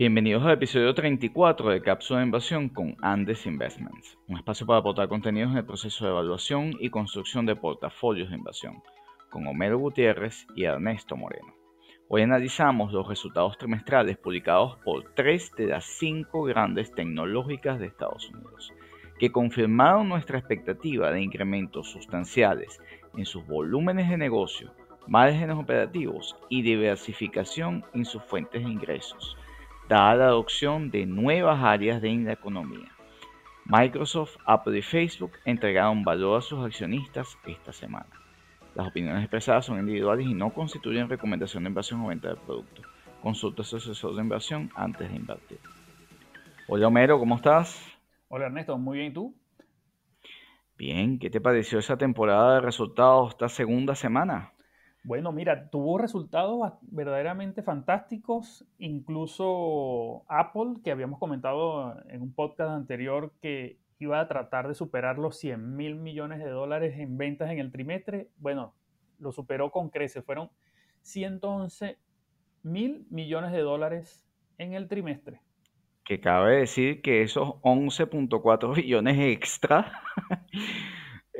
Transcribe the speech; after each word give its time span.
Bienvenidos 0.00 0.42
al 0.44 0.52
episodio 0.52 0.94
34 0.94 1.68
de 1.68 1.82
Cápsula 1.82 2.20
de 2.20 2.24
Inversión 2.24 2.70
con 2.70 2.96
Andes 3.02 3.44
Investments, 3.44 4.16
un 4.28 4.38
espacio 4.38 4.64
para 4.64 4.78
aportar 4.78 5.08
contenidos 5.08 5.50
en 5.50 5.58
el 5.58 5.66
proceso 5.66 6.06
de 6.06 6.10
evaluación 6.10 6.72
y 6.80 6.88
construcción 6.88 7.44
de 7.44 7.54
portafolios 7.54 8.30
de 8.30 8.36
inversión, 8.36 8.82
con 9.28 9.46
Homero 9.46 9.78
Gutiérrez 9.78 10.46
y 10.56 10.64
Ernesto 10.64 11.18
Moreno. 11.18 11.52
Hoy 12.08 12.22
analizamos 12.22 12.94
los 12.94 13.06
resultados 13.06 13.58
trimestrales 13.58 14.16
publicados 14.16 14.78
por 14.78 15.12
tres 15.12 15.52
de 15.54 15.66
las 15.66 15.84
cinco 15.84 16.44
grandes 16.44 16.94
tecnológicas 16.94 17.78
de 17.78 17.88
Estados 17.88 18.30
Unidos, 18.30 18.72
que 19.18 19.30
confirmaron 19.30 20.08
nuestra 20.08 20.38
expectativa 20.38 21.12
de 21.12 21.20
incrementos 21.20 21.90
sustanciales 21.90 22.80
en 23.18 23.26
sus 23.26 23.46
volúmenes 23.46 24.08
de 24.08 24.16
negocio, 24.16 24.72
márgenes 25.08 25.58
operativos 25.58 26.38
y 26.48 26.62
diversificación 26.62 27.84
en 27.92 28.06
sus 28.06 28.22
fuentes 28.22 28.64
de 28.64 28.70
ingresos 28.70 29.36
dada 29.90 30.14
la 30.14 30.26
adopción 30.26 30.92
de 30.92 31.04
nuevas 31.04 31.60
áreas 31.64 32.00
de 32.00 32.14
la 32.14 32.32
economía. 32.32 32.88
Microsoft, 33.64 34.36
Apple 34.46 34.78
y 34.78 34.82
Facebook 34.82 35.32
entregaron 35.44 36.04
valor 36.04 36.38
a 36.38 36.42
sus 36.42 36.64
accionistas 36.64 37.36
esta 37.44 37.72
semana. 37.72 38.06
Las 38.76 38.86
opiniones 38.86 39.24
expresadas 39.24 39.66
son 39.66 39.80
individuales 39.80 40.28
y 40.28 40.32
no 40.32 40.54
constituyen 40.54 41.08
recomendación 41.08 41.64
de 41.64 41.70
inversión 41.70 42.02
o 42.02 42.06
venta 42.06 42.28
de 42.28 42.36
producto. 42.36 42.82
Consulta 43.20 43.62
a 43.62 43.64
su 43.64 43.78
asesor 43.78 44.14
de 44.14 44.22
inversión 44.22 44.70
antes 44.76 45.10
de 45.10 45.16
invertir. 45.16 45.58
Hola 46.68 46.86
Homero, 46.86 47.18
¿cómo 47.18 47.34
estás? 47.34 47.84
Hola 48.28 48.46
Ernesto, 48.46 48.78
muy 48.78 48.98
bien, 48.98 49.10
¿y 49.10 49.14
tú? 49.14 49.34
Bien, 50.78 51.18
¿qué 51.18 51.30
te 51.30 51.40
pareció 51.40 51.80
esa 51.80 51.96
temporada 51.96 52.54
de 52.54 52.60
resultados 52.60 53.30
esta 53.30 53.48
segunda 53.48 53.96
semana? 53.96 54.52
Bueno, 55.02 55.32
mira, 55.32 55.70
tuvo 55.70 55.98
resultados 55.98 56.72
verdaderamente 56.82 57.62
fantásticos. 57.62 58.66
Incluso 58.78 60.24
Apple, 60.28 60.76
que 60.84 60.90
habíamos 60.90 61.18
comentado 61.18 61.96
en 62.08 62.20
un 62.20 62.34
podcast 62.34 62.70
anterior 62.70 63.32
que 63.40 63.78
iba 63.98 64.20
a 64.20 64.28
tratar 64.28 64.68
de 64.68 64.74
superar 64.74 65.18
los 65.18 65.38
100 65.38 65.76
mil 65.76 65.96
millones 65.96 66.38
de 66.38 66.50
dólares 66.50 66.98
en 66.98 67.16
ventas 67.16 67.50
en 67.50 67.58
el 67.58 67.70
trimestre, 67.70 68.28
bueno, 68.38 68.74
lo 69.18 69.32
superó 69.32 69.70
con 69.70 69.90
creces. 69.90 70.24
Fueron 70.24 70.50
111 71.02 71.98
mil 72.62 73.06
millones 73.10 73.52
de 73.52 73.60
dólares 73.60 74.24
en 74.58 74.74
el 74.74 74.88
trimestre. 74.88 75.40
Que 76.04 76.20
cabe 76.20 76.56
decir 76.56 77.02
que 77.02 77.22
esos 77.22 77.48
11.4 77.62 78.74
billones 78.74 79.18
extra 79.18 80.02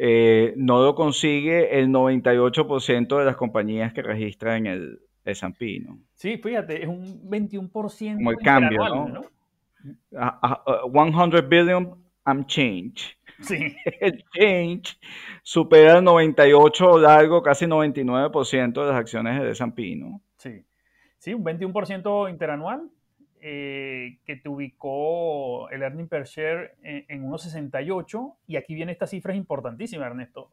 Eh, 0.03 0.55
no 0.57 0.83
lo 0.83 0.95
consigue 0.95 1.79
el 1.79 1.89
98% 1.89 3.19
de 3.19 3.25
las 3.27 3.37
compañías 3.37 3.93
que 3.93 4.01
registran 4.01 4.67
el 4.67 4.99
S&P, 5.27 5.81
¿no? 5.81 5.99
Sí, 6.15 6.39
fíjate, 6.39 6.83
es 6.83 6.89
un 6.89 7.29
21%. 7.31 8.15
Como 8.17 8.31
el 8.31 8.39
cambio, 8.39 8.81
¿no? 8.89 9.27
100 10.11 11.49
billion, 11.51 12.03
I'm 12.25 12.47
change. 12.47 13.19
Sí. 13.41 13.77
El 14.01 14.25
change 14.35 14.99
supera 15.43 15.99
el 15.99 16.05
98 16.05 16.99
largo, 16.99 17.43
casi 17.43 17.67
99% 17.67 18.73
de 18.73 18.87
las 18.87 18.97
acciones 18.97 19.39
del 19.39 19.51
S&P, 19.51 19.97
¿no? 19.97 20.23
Sí. 20.37 20.65
Sí, 21.19 21.35
un 21.35 21.45
21% 21.45 22.31
interanual 22.31 22.91
eh, 23.43 24.19
que 24.25 24.37
te 24.37 24.49
ubicó 24.49 25.71
el 25.71 25.83
earning 25.83 26.09
per 26.09 26.25
share 26.25 26.77
en, 26.83 27.05
en 27.09 27.31
1,68 27.31 28.37
y 28.47 28.57
aquí 28.57 28.75
viene 28.75 28.93
esta 28.93 29.07
cifra 29.07 29.33
es 29.33 29.39
importantísima, 29.39 30.07
Ernesto. 30.07 30.53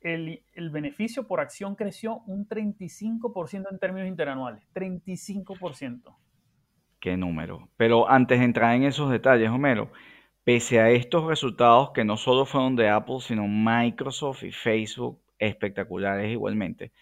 El, 0.00 0.42
el, 0.54 0.70
beneficio 0.70 1.26
por 1.26 1.40
acción 1.40 1.74
creció 1.74 2.18
un 2.26 2.48
35% 2.48 3.66
en 3.70 3.78
términos 3.80 4.08
interanuales, 4.08 4.62
35%. 4.72 6.16
Qué 7.00 7.16
número. 7.16 7.68
Pero 7.76 8.08
antes 8.08 8.38
de 8.38 8.44
entrar 8.44 8.76
en 8.76 8.84
esos 8.84 9.10
detalles, 9.10 9.50
Homero, 9.50 9.90
pese 10.44 10.80
a 10.80 10.90
estos 10.90 11.24
resultados 11.26 11.90
que 11.90 12.04
no 12.04 12.16
solo 12.16 12.44
fueron 12.44 12.76
de 12.76 12.88
Apple, 12.88 13.18
sino 13.20 13.48
Microsoft 13.48 14.44
y 14.44 14.52
Facebook 14.52 15.20
espectaculares 15.38 16.30
igualmente, 16.30 16.92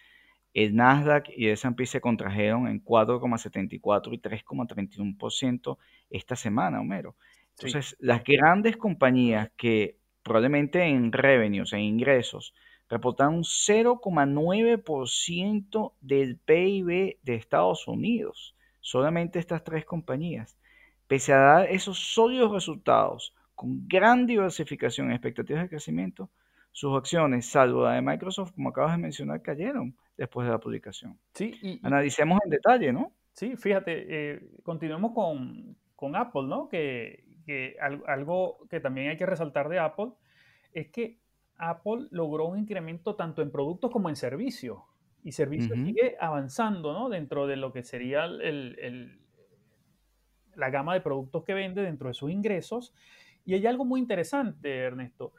el 0.56 0.74
Nasdaq 0.74 1.28
y 1.36 1.46
el 1.48 1.52
S&P 1.52 1.84
se 1.84 2.00
contrajeron 2.00 2.66
en 2.66 2.82
4,74 2.82 4.14
y 4.14 4.18
3,31% 4.18 5.76
esta 6.08 6.34
semana, 6.34 6.80
Homero. 6.80 7.14
Entonces, 7.58 7.94
las 8.00 8.24
grandes 8.24 8.78
compañías 8.78 9.50
que 9.58 9.98
probablemente 10.22 10.82
en 10.82 11.12
revenues, 11.12 11.74
en 11.74 11.80
ingresos, 11.80 12.54
reportaron 12.88 13.34
un 13.34 13.44
0,9% 13.44 15.92
del 16.00 16.38
PIB 16.38 17.18
de 17.22 17.34
Estados 17.34 17.86
Unidos. 17.86 18.56
Solamente 18.80 19.38
estas 19.38 19.62
tres 19.62 19.84
compañías. 19.84 20.56
Pese 21.06 21.34
a 21.34 21.38
dar 21.38 21.70
esos 21.70 21.98
sólidos 21.98 22.50
resultados, 22.50 23.34
con 23.54 23.86
gran 23.86 24.24
diversificación 24.24 25.10
y 25.10 25.14
expectativas 25.14 25.64
de 25.64 25.68
crecimiento, 25.68 26.30
sus 26.76 26.94
acciones, 26.94 27.47
salvo 27.47 27.84
la 27.84 27.94
de 27.94 28.03
Microsoft, 28.03 28.53
como 28.53 28.69
acabas 28.69 28.92
de 28.92 28.98
mencionar, 28.98 29.41
cayeron 29.41 29.97
después 30.14 30.47
de 30.47 30.53
la 30.53 30.59
publicación. 30.59 31.19
Sí, 31.32 31.54
y, 31.62 31.81
Analicemos 31.82 32.38
en 32.44 32.50
detalle, 32.50 32.92
¿no? 32.92 33.12
Sí, 33.32 33.56
fíjate, 33.56 34.04
eh, 34.06 34.50
continuemos 34.62 35.12
con, 35.15 35.75
con, 35.94 36.15
Apple, 36.15 36.42
¿no? 36.42 36.69
Que, 36.69 37.25
que, 37.47 37.76
algo 38.06 38.59
que 38.69 38.81
también 38.81 39.09
hay 39.09 39.16
que 39.16 39.25
resaltar 39.25 39.70
de 39.70 39.78
Apple 39.78 40.10
es 40.75 40.88
que 40.88 41.19
Apple 41.56 42.09
logró 42.10 42.44
un 42.44 42.59
incremento 42.59 43.16
tanto 43.16 43.41
en 43.41 43.50
productos 43.50 43.91
como 43.91 44.10
en 44.10 44.16
servicios. 44.16 44.78
Y 45.25 45.32
servicios 45.32 45.78
sigue 45.78 46.19
avanzando, 46.20 46.92
¿no? 46.92 47.09
Dentro 47.09 47.47
de 47.47 47.56
lo 47.56 47.72
que 47.72 47.84
sería 47.84 48.26
el, 48.26 48.42
el, 48.78 49.19
la 50.54 50.69
gama 50.69 50.92
de 50.92 51.00
productos 51.00 51.42
que 51.42 51.54
vende 51.54 51.81
dentro 51.81 52.09
de 52.09 52.15
sus 52.15 52.31
ingresos. 52.31 52.92
Y 53.47 53.54
hay 53.54 53.66
algo 53.66 53.86
muy 53.86 53.98
interesante, 53.98 54.76
Ernesto, 54.76 55.32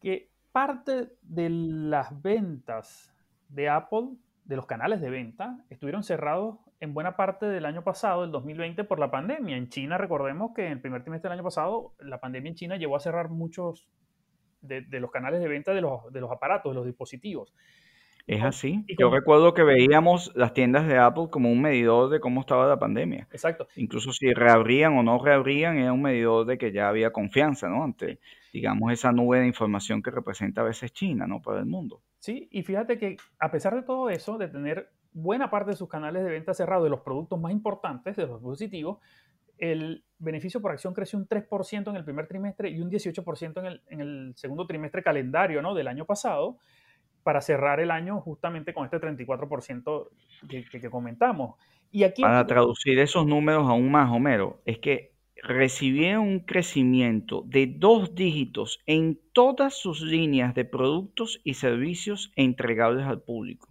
que 0.00 0.31
parte 0.52 1.08
de 1.22 1.50
las 1.50 2.22
ventas 2.22 3.12
de 3.48 3.68
Apple, 3.68 4.10
de 4.44 4.56
los 4.56 4.66
canales 4.66 5.00
de 5.00 5.10
venta, 5.10 5.64
estuvieron 5.70 6.02
cerrados 6.02 6.58
en 6.80 6.94
buena 6.94 7.16
parte 7.16 7.46
del 7.46 7.64
año 7.64 7.84
pasado, 7.84 8.24
el 8.24 8.32
2020, 8.32 8.84
por 8.84 8.98
la 8.98 9.10
pandemia. 9.10 9.56
En 9.56 9.68
China, 9.68 9.98
recordemos 9.98 10.52
que 10.54 10.66
en 10.66 10.72
el 10.72 10.80
primer 10.80 11.02
trimestre 11.02 11.28
del 11.28 11.38
año 11.38 11.44
pasado, 11.44 11.94
la 12.00 12.20
pandemia 12.20 12.50
en 12.50 12.56
China 12.56 12.76
llevó 12.76 12.96
a 12.96 13.00
cerrar 13.00 13.28
muchos 13.28 13.88
de, 14.62 14.82
los 15.00 15.10
canales 15.10 15.40
de 15.40 15.48
venta 15.48 15.74
de 15.74 15.80
los, 15.80 16.12
de 16.12 16.20
los 16.20 16.30
aparatos, 16.30 16.72
de 16.72 16.74
los 16.74 16.86
dispositivos. 16.86 17.54
Es 18.26 18.42
así. 18.42 18.84
Yo 18.98 19.10
recuerdo 19.10 19.52
que 19.52 19.62
veíamos 19.62 20.32
las 20.34 20.54
tiendas 20.54 20.86
de 20.86 20.98
Apple 20.98 21.28
como 21.30 21.50
un 21.50 21.60
medidor 21.60 22.08
de 22.10 22.20
cómo 22.20 22.40
estaba 22.40 22.66
la 22.66 22.78
pandemia. 22.78 23.26
Exacto. 23.32 23.66
Incluso 23.76 24.12
si 24.12 24.32
reabrían 24.32 24.96
o 24.96 25.02
no 25.02 25.22
reabrían, 25.22 25.78
era 25.78 25.92
un 25.92 26.02
medidor 26.02 26.46
de 26.46 26.58
que 26.58 26.72
ya 26.72 26.88
había 26.88 27.10
confianza, 27.10 27.68
¿no? 27.68 27.82
Ante, 27.82 28.20
digamos, 28.52 28.92
esa 28.92 29.12
nube 29.12 29.40
de 29.40 29.46
información 29.46 30.02
que 30.02 30.10
representa 30.10 30.60
a 30.60 30.64
veces 30.64 30.92
China, 30.92 31.26
¿no? 31.26 31.42
Para 31.42 31.60
el 31.60 31.66
mundo. 31.66 32.02
Sí, 32.18 32.48
y 32.52 32.62
fíjate 32.62 32.98
que 32.98 33.16
a 33.38 33.50
pesar 33.50 33.74
de 33.74 33.82
todo 33.82 34.08
eso, 34.08 34.38
de 34.38 34.48
tener 34.48 34.90
buena 35.12 35.50
parte 35.50 35.72
de 35.72 35.76
sus 35.76 35.88
canales 35.88 36.24
de 36.24 36.30
venta 36.30 36.54
cerrados 36.54 36.84
de 36.84 36.90
los 36.90 37.00
productos 37.00 37.40
más 37.40 37.52
importantes, 37.52 38.16
de 38.16 38.26
los 38.26 38.40
dispositivos, 38.40 38.98
el 39.58 40.04
beneficio 40.18 40.60
por 40.60 40.72
acción 40.72 40.94
creció 40.94 41.18
un 41.18 41.28
3% 41.28 41.90
en 41.90 41.96
el 41.96 42.04
primer 42.04 42.26
trimestre 42.26 42.70
y 42.70 42.80
un 42.80 42.90
18% 42.90 43.60
en 43.60 43.66
el, 43.66 43.82
en 43.88 44.00
el 44.00 44.32
segundo 44.36 44.66
trimestre 44.66 45.02
calendario 45.02 45.62
¿no? 45.62 45.74
del 45.74 45.88
año 45.88 46.04
pasado 46.04 46.58
para 47.22 47.40
cerrar 47.40 47.80
el 47.80 47.90
año 47.90 48.20
justamente 48.20 48.74
con 48.74 48.84
este 48.84 48.98
34% 49.00 50.08
que, 50.48 50.64
que, 50.64 50.90
comentamos. 50.90 51.56
Y 51.90 52.04
aquí, 52.04 52.22
para 52.22 52.46
traducir 52.46 52.98
esos 52.98 53.26
números 53.26 53.68
aún 53.68 53.90
más, 53.90 54.10
Homero, 54.10 54.60
es 54.64 54.78
que 54.78 55.12
recibieron 55.42 56.28
un 56.28 56.40
crecimiento 56.40 57.42
de 57.46 57.66
dos 57.66 58.14
dígitos 58.14 58.80
en 58.86 59.18
todas 59.32 59.74
sus 59.76 60.00
líneas 60.00 60.54
de 60.54 60.64
productos 60.64 61.40
y 61.42 61.54
servicios 61.54 62.32
entregables 62.36 63.06
al 63.06 63.22
público. 63.22 63.68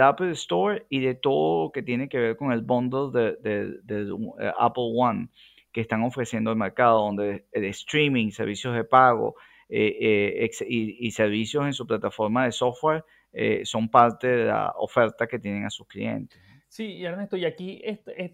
Apple 0.00 0.30
Store 0.30 0.86
y 0.88 1.00
de 1.00 1.14
todo 1.14 1.64
lo 1.64 1.72
que 1.72 1.82
tiene 1.82 2.08
que 2.08 2.18
ver 2.18 2.36
con 2.38 2.52
el 2.52 2.62
bundle 2.62 3.10
de, 3.12 3.80
eh, 3.86 4.52
Apple 4.58 4.92
One 4.96 5.28
que 5.72 5.82
están 5.82 6.02
ofreciendo 6.04 6.50
al 6.50 6.56
mercado, 6.56 7.00
donde 7.00 7.44
el 7.52 7.64
streaming, 7.64 8.30
servicios 8.30 8.74
de 8.74 8.84
pago, 8.84 9.34
eh, 9.68 10.40
eh, 10.40 10.50
y, 10.68 11.10
servicios 11.10 11.64
en 11.64 11.72
su 11.72 11.86
plataforma 11.86 12.44
de 12.44 12.52
software 12.52 13.04
eh, 13.32 13.64
son 13.64 13.88
parte 13.88 14.26
de 14.26 14.44
la 14.46 14.74
oferta 14.76 15.26
que 15.26 15.38
tienen 15.38 15.64
a 15.64 15.70
sus 15.70 15.86
clientes. 15.86 16.38
Sí, 16.68 17.04
Ernesto, 17.04 17.36
y 17.36 17.44
aquí 17.44 17.82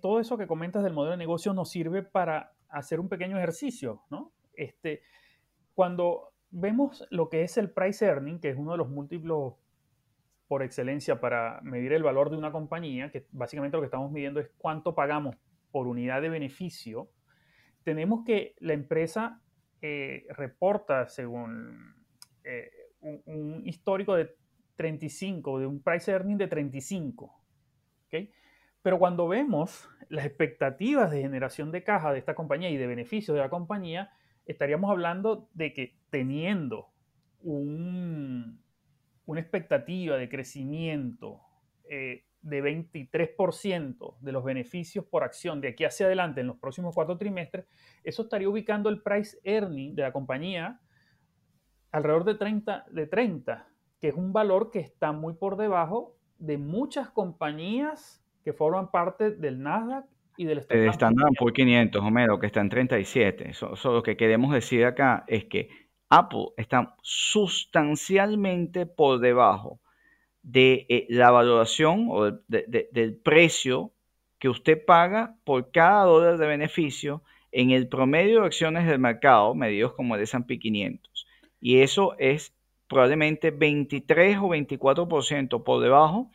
todo 0.01 0.19
eso 0.19 0.39
que 0.39 0.47
comentas 0.47 0.83
del 0.83 0.93
modelo 0.93 1.13
de 1.13 1.19
negocio 1.19 1.53
nos 1.53 1.71
sirve 1.71 2.03
para 2.03 2.53
hacer 2.69 2.99
un 2.99 3.09
pequeño 3.09 3.37
ejercicio, 3.37 4.03
¿no? 4.11 4.33
Este, 4.55 5.03
cuando 5.75 6.33
vemos 6.51 7.07
lo 7.11 7.29
que 7.29 7.43
es 7.43 7.59
el 7.59 7.71
price 7.71 8.05
earning, 8.05 8.41
que 8.41 8.51
es 8.51 8.57
uno 8.57 8.73
de 8.73 8.79
los 8.79 8.89
múltiplos 8.89 9.55
por 10.49 10.63
excelencia 10.63 11.21
para 11.21 11.61
medir 11.63 11.93
el 11.93 12.03
valor 12.03 12.31
de 12.31 12.37
una 12.37 12.51
compañía, 12.51 13.11
que 13.11 13.27
básicamente 13.31 13.77
lo 13.77 13.83
que 13.83 13.87
estamos 13.87 14.11
midiendo 14.11 14.41
es 14.41 14.51
cuánto 14.59 14.95
pagamos 14.95 15.37
por 15.71 15.87
unidad 15.87 16.23
de 16.23 16.29
beneficio, 16.29 17.11
tenemos 17.85 18.25
que 18.25 18.55
la 18.59 18.73
empresa 18.73 19.41
eh, 19.83 20.27
reporta 20.31 21.09
según 21.09 21.95
eh, 22.45 22.71
un, 23.01 23.63
histórico 23.65 24.15
de 24.15 24.35
35, 24.77 25.61
de 25.61 25.67
un 25.67 25.83
price 25.83 26.11
earning 26.11 26.37
de 26.37 26.49
35. 26.49 27.37
Pero 28.83 28.99
cuando 28.99 29.29
vemos 29.29 29.89
las 30.09 30.25
expectativas 30.25 31.11
de 31.11 31.21
generación 31.21 31.71
de 31.71 31.85
caja 31.85 32.13
de 32.13 32.19
esta 32.19 32.35
compañía 32.35 32.71
y 32.71 32.77
de 32.77 32.87
beneficios 32.87 33.35
de 33.35 33.43
la 33.43 33.51
compañía, 33.51 34.11
estaríamos 34.47 34.91
hablando 34.91 35.49
de 35.55 35.73
que 35.73 35.99
teniendo 36.11 36.89
un, 37.43 38.63
una 39.27 39.41
expectativa 39.41 40.17
de 40.17 40.29
crecimiento 40.29 41.41
eh, 41.89 42.25
de 42.43 42.63
23% 42.63 44.17
de 44.21 44.33
los 44.33 44.45
beneficios 44.45 45.05
por 45.05 45.25
acción 45.25 45.61
de 45.61 45.69
aquí 45.69 45.85
hacia 45.85 46.07
adelante 46.07 46.41
en 46.41 46.47
los 46.47 46.59
próximos 46.59 46.95
cuatro 46.95 47.19
trimestres, 47.19 47.67
eso 48.03 48.23
estaría 48.23 48.49
ubicando 48.49 48.89
el 48.89 49.03
price 49.03 49.39
earning 49.45 49.95
de 49.95 50.03
la 50.03 50.13
compañía 50.13 50.81
alrededor 51.93 52.25
de 52.25 52.35
30, 52.37 52.87
de 52.91 53.07
30, 53.07 53.69
que 54.01 54.09
es 54.09 54.15
un 54.15 54.33
valor 54.33 54.71
que 54.71 54.81
está 54.81 55.13
muy 55.13 55.35
por 55.35 55.57
debajo 55.57 56.17
de 56.39 56.57
muchas 56.57 57.11
compañías 57.11 58.25
que 58.45 58.53
forman 58.53 58.91
parte 58.91 59.31
del 59.31 59.63
Nasdaq 59.63 60.07
y 60.37 60.47
del 60.47 60.59
Standard 60.59 61.33
Poor's 61.39 61.55
500, 61.55 62.03
Homero, 62.03 62.39
que 62.39 62.47
está 62.47 62.61
en 62.61 62.71
37. 62.71 63.51
Eso, 63.51 63.75
lo 63.85 64.03
que 64.03 64.17
queremos 64.17 64.55
decir 64.55 64.87
acá 64.87 65.25
es 65.27 65.45
que 65.45 65.69
Apple 66.09 66.47
está 66.57 66.97
sustancialmente 67.03 68.87
por 68.87 69.21
debajo 69.21 69.81
de 70.43 70.87
eh, 70.89 71.07
la 71.09 71.31
valoración 71.31 72.07
o 72.11 72.31
del 72.49 73.17
precio 73.23 73.93
que 74.39 74.49
usted 74.49 74.85
paga 74.85 75.37
por 75.45 75.71
cada 75.71 76.05
dólar 76.05 76.39
de 76.39 76.47
beneficio 76.47 77.23
en 77.53 77.71
el 77.71 77.89
promedio 77.89 78.41
de 78.41 78.47
acciones 78.47 78.87
del 78.87 78.99
mercado, 78.99 79.55
medidos 79.55 79.93
como 79.95 80.15
el 80.15 80.23
S&P 80.23 80.59
500. 80.59 81.27
Y 81.61 81.81
eso 81.81 82.17
es 82.19 82.55
probablemente 82.89 83.51
23 83.51 84.39
o 84.39 84.49
24% 84.49 85.63
por 85.63 85.83
debajo 85.83 86.31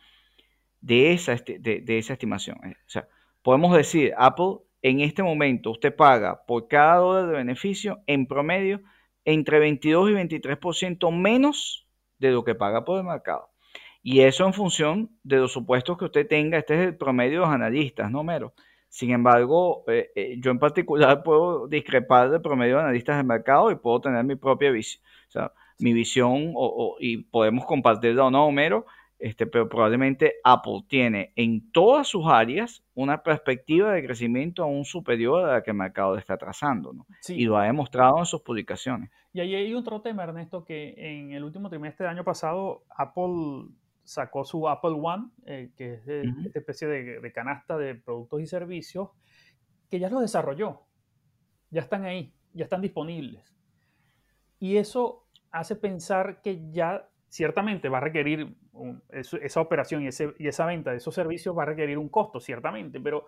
de 0.80 1.12
esa, 1.12 1.34
de, 1.34 1.80
de 1.80 1.98
esa 1.98 2.12
estimación. 2.12 2.58
O 2.62 2.88
sea, 2.88 3.08
podemos 3.42 3.76
decir, 3.76 4.14
Apple 4.16 4.58
en 4.82 5.00
este 5.00 5.22
momento 5.22 5.70
usted 5.72 5.94
paga 5.94 6.44
por 6.46 6.68
cada 6.68 6.98
dólar 6.98 7.26
de 7.26 7.36
beneficio 7.36 8.00
en 8.06 8.26
promedio 8.26 8.82
entre 9.24 9.58
22 9.58 10.10
y 10.10 10.12
23% 10.14 11.12
menos 11.12 11.86
de 12.18 12.30
lo 12.30 12.44
que 12.44 12.54
paga 12.54 12.84
por 12.84 12.98
el 12.98 13.04
mercado. 13.04 13.50
Y 14.08 14.20
eso 14.20 14.46
en 14.46 14.52
función 14.52 15.10
de 15.24 15.38
los 15.38 15.50
supuestos 15.50 15.98
que 15.98 16.04
usted 16.04 16.28
tenga. 16.28 16.58
Este 16.58 16.74
es 16.74 16.86
el 16.86 16.96
promedio 16.96 17.40
de 17.40 17.46
los 17.46 17.48
analistas, 17.48 18.08
¿no, 18.08 18.22
Mero? 18.22 18.54
Sin 18.88 19.10
embargo, 19.10 19.82
eh, 19.88 20.12
eh, 20.14 20.36
yo 20.38 20.52
en 20.52 20.60
particular 20.60 21.24
puedo 21.24 21.66
discrepar 21.66 22.30
del 22.30 22.40
promedio 22.40 22.76
de 22.76 22.82
analistas 22.82 23.16
del 23.16 23.26
mercado 23.26 23.68
y 23.72 23.74
puedo 23.74 24.00
tener 24.00 24.22
mi 24.22 24.36
propia 24.36 24.70
visión, 24.70 25.02
o 25.26 25.30
sea, 25.32 25.52
mi 25.80 25.92
visión 25.92 26.54
y 27.00 27.16
podemos 27.24 27.66
compartirla 27.66 28.26
o 28.26 28.30
no, 28.30 28.48
Mero, 28.52 28.86
este, 29.18 29.44
pero 29.44 29.68
probablemente 29.68 30.34
Apple 30.44 30.84
tiene 30.86 31.32
en 31.34 31.72
todas 31.72 32.06
sus 32.06 32.26
áreas 32.28 32.84
una 32.94 33.24
perspectiva 33.24 33.92
de 33.92 34.04
crecimiento 34.04 34.62
aún 34.62 34.84
superior 34.84 35.48
a 35.48 35.54
la 35.54 35.62
que 35.64 35.72
el 35.72 35.78
mercado 35.78 36.16
está 36.16 36.36
trazando, 36.36 36.92
¿no? 36.92 37.06
Y 37.28 37.44
lo 37.44 37.58
ha 37.58 37.64
demostrado 37.64 38.20
en 38.20 38.26
sus 38.26 38.42
publicaciones. 38.42 39.10
Y 39.32 39.40
ahí 39.40 39.56
hay 39.56 39.74
otro 39.74 40.00
tema, 40.00 40.22
Ernesto, 40.22 40.64
que 40.64 40.94
en 40.96 41.32
el 41.32 41.42
último 41.42 41.68
trimestre 41.68 42.04
del 42.06 42.14
año 42.14 42.24
pasado 42.24 42.84
Apple 42.96 43.66
sacó 44.06 44.44
su 44.44 44.68
Apple 44.68 44.96
One, 45.02 45.30
eh, 45.44 45.72
que 45.76 45.94
es 45.94 46.08
esta 46.08 46.58
especie 46.58 46.88
de, 46.88 47.20
de, 47.20 47.32
canasta 47.32 47.76
de 47.76 47.96
productos 47.96 48.40
y 48.40 48.46
servicios, 48.46 49.10
que 49.90 49.98
ya 49.98 50.08
los 50.08 50.22
desarrolló, 50.22 50.82
ya 51.70 51.82
están 51.82 52.04
ahí, 52.04 52.34
ya 52.54 52.64
están 52.64 52.80
disponibles. 52.80 53.54
Y 54.58 54.76
eso 54.76 55.26
hace 55.50 55.76
pensar 55.76 56.40
que 56.40 56.70
ya 56.70 57.08
ciertamente 57.28 57.88
va 57.88 57.98
a 57.98 58.02
requerir 58.02 58.56
esa 59.10 59.60
operación 59.60 60.02
y, 60.02 60.08
esa 60.08 60.66
venta 60.66 60.92
de 60.92 60.98
esos 60.98 61.14
servicios 61.14 61.56
va 61.56 61.64
a 61.64 61.66
requerir 61.66 61.98
un 61.98 62.08
costo, 62.08 62.40
ciertamente, 62.40 63.00
pero 63.00 63.26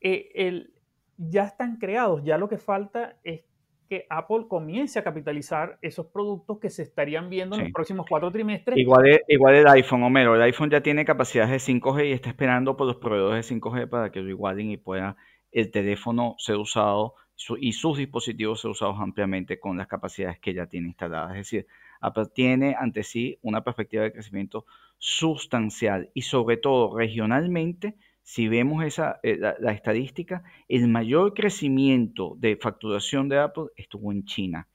eh, 0.00 0.68
ya 1.16 1.44
están 1.44 1.76
creados, 1.78 2.22
ya 2.22 2.38
lo 2.38 2.48
que 2.48 2.58
falta 2.58 3.18
es 3.24 3.42
que 3.86 4.06
Apple 4.10 4.46
comience 4.48 4.98
a 4.98 5.04
capitalizar 5.04 5.78
esos 5.82 6.06
productos 6.06 6.58
que 6.58 6.70
se 6.70 6.82
estarían 6.82 7.30
viendo 7.30 7.56
en 7.56 7.64
los 7.64 7.72
próximos 7.72 8.06
cuatro 8.08 8.30
trimestres. 8.30 8.78
Igual, 8.78 9.20
igual 9.28 9.54
el 9.54 9.66
iPhone, 9.68 10.02
Homero, 10.02 10.34
el 10.34 10.42
iPhone 10.42 10.70
ya 10.70 10.80
tiene 10.80 11.04
capacidades 11.04 11.50
de 11.50 11.72
5G 11.72 12.08
y 12.08 12.12
está 12.12 12.28
esperando 12.28 12.76
por 12.76 12.86
los 12.86 12.96
proveedores 12.96 13.48
de 13.48 13.56
5G 13.56 13.88
para 13.88 14.10
que 14.10 14.20
lo 14.20 14.30
igualen 14.30 14.70
y 14.70 14.76
pueda 14.76 15.16
el 15.52 15.70
teléfono 15.70 16.34
ser 16.38 16.56
usado 16.56 17.14
y 17.58 17.72
sus 17.72 17.98
dispositivos 17.98 18.60
ser 18.60 18.70
usados 18.70 18.96
ampliamente 18.98 19.60
con 19.60 19.76
las 19.76 19.86
capacidades 19.86 20.38
que 20.38 20.54
ya 20.54 20.66
tiene 20.66 20.88
instaladas. 20.88 21.32
Es 21.32 21.38
decir, 21.38 21.66
Apple 22.00 22.26
tiene 22.34 22.74
ante 22.78 23.02
sí 23.02 23.38
una 23.42 23.62
perspectiva 23.62 24.04
de 24.04 24.12
crecimiento 24.12 24.66
sustancial 24.98 26.10
y 26.14 26.22
sobre 26.22 26.56
todo 26.56 26.96
regionalmente, 26.96 27.96
si 28.26 28.48
vemos 28.48 28.84
esa, 28.84 29.20
eh, 29.22 29.38
la, 29.38 29.70
estadística, 29.70 30.42
el 30.66 30.88
mayor 30.88 31.32
crecimiento 31.32 32.34
de 32.38 32.56
facturación 32.56 33.28
de 33.28 33.38
Apple 33.38 33.66
estuvo 33.76 34.10
en 34.10 34.24
China, 34.24 34.66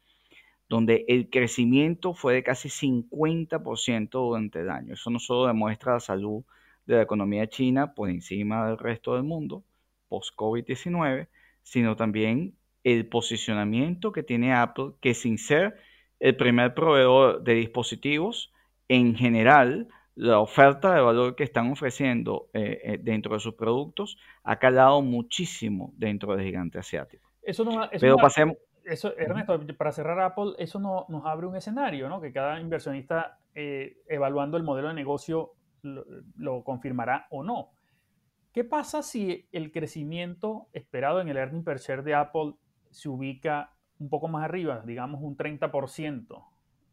donde 0.69 1.03
el 1.09 1.29
crecimiento 1.29 2.13
fue 2.13 2.33
de 2.33 2.43
casi 2.43 2.69
50% 2.69 4.09
durante 4.09 4.61
el 4.61 4.69
año. 4.69 4.93
Eso 4.93 5.09
no 5.09 5.19
solo 5.19 5.47
demuestra 5.47 5.95
la 5.95 5.99
salud 5.99 6.45
de 6.85 6.95
la 6.95 7.01
economía 7.01 7.45
china 7.49 7.93
por 7.93 8.09
encima 8.09 8.67
del 8.67 8.77
resto 8.77 9.15
del 9.15 9.23
mundo 9.23 9.65
post-COVID-19, 10.07 11.27
sino 11.61 11.97
también 11.97 12.55
el 12.85 13.05
posicionamiento 13.05 14.13
que 14.13 14.23
tiene 14.23 14.53
Apple, 14.53 14.93
que 15.01 15.13
sin 15.13 15.37
ser 15.37 15.75
el 16.21 16.37
primer 16.37 16.73
proveedor 16.73 17.43
de 17.43 17.55
dispositivos, 17.55 18.53
en 18.87 19.13
general, 19.13 19.89
la 20.15 20.39
oferta 20.39 20.93
de 20.93 21.01
valor 21.01 21.35
que 21.35 21.43
están 21.43 21.71
ofreciendo 21.71 22.49
eh, 22.53 22.79
eh, 22.83 22.99
dentro 23.01 23.33
de 23.33 23.39
sus 23.39 23.53
productos 23.55 24.17
ha 24.43 24.57
calado 24.57 25.01
muchísimo 25.01 25.93
dentro 25.95 26.35
del 26.35 26.45
gigante 26.45 26.79
asiático. 26.79 27.29
Eso 27.41 27.63
no, 27.63 27.89
Pero 27.99 28.17
pasemos... 28.17 28.57
Eso, 28.83 29.15
Ernesto, 29.15 29.59
para 29.77 29.91
cerrar 29.91 30.19
Apple, 30.19 30.53
eso 30.57 30.79
no, 30.79 31.05
nos 31.07 31.25
abre 31.25 31.45
un 31.45 31.55
escenario, 31.55 32.09
¿no? 32.09 32.19
Que 32.19 32.33
cada 32.33 32.59
inversionista 32.59 33.39
eh, 33.53 34.01
evaluando 34.07 34.57
el 34.57 34.63
modelo 34.63 34.87
de 34.87 34.95
negocio 34.95 35.53
lo, 35.83 36.63
confirmará 36.63 37.27
o 37.29 37.43
no. 37.43 37.69
¿Qué 38.51 38.63
pasa 38.63 39.03
si 39.03 39.47
el 39.51 39.71
crecimiento 39.71 40.67
esperado 40.73 41.21
en 41.21 41.29
el 41.29 41.37
earning 41.37 41.63
per 41.63 41.77
share 41.77 42.03
de 42.03 42.15
Apple 42.15 42.55
se 42.89 43.07
ubica 43.07 43.71
un 43.99 44.09
poco 44.09 44.27
más 44.27 44.43
arriba, 44.43 44.81
digamos 44.85 45.21
un 45.21 45.37
30% 45.37 46.50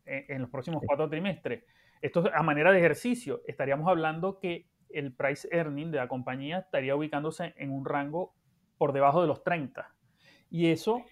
en, 0.09 0.41
los 0.41 0.51
próximos 0.51 0.83
cuatro 0.87 1.09
trimestres. 1.09 1.65
Esto 2.01 2.31
a 2.33 2.43
manera 2.43 2.73
de 2.73 2.79
ejercicio, 2.79 3.43
estaríamos 3.47 3.89
hablando 3.89 4.39
que 4.39 4.67
el 4.91 5.13
price 5.13 5.49
earning 5.53 5.91
de 5.91 5.99
la 5.99 6.09
compañía 6.09 6.59
estaría 6.59 6.97
ubicándose 6.97 7.55
en 7.57 7.71
un 7.71 7.85
rango 7.85 8.35
por 8.79 8.93
debajo 8.93 9.21
de 9.21 9.29
los 9.29 9.43
30. 9.43 9.93
Y 10.51 10.71
eso 10.71 11.03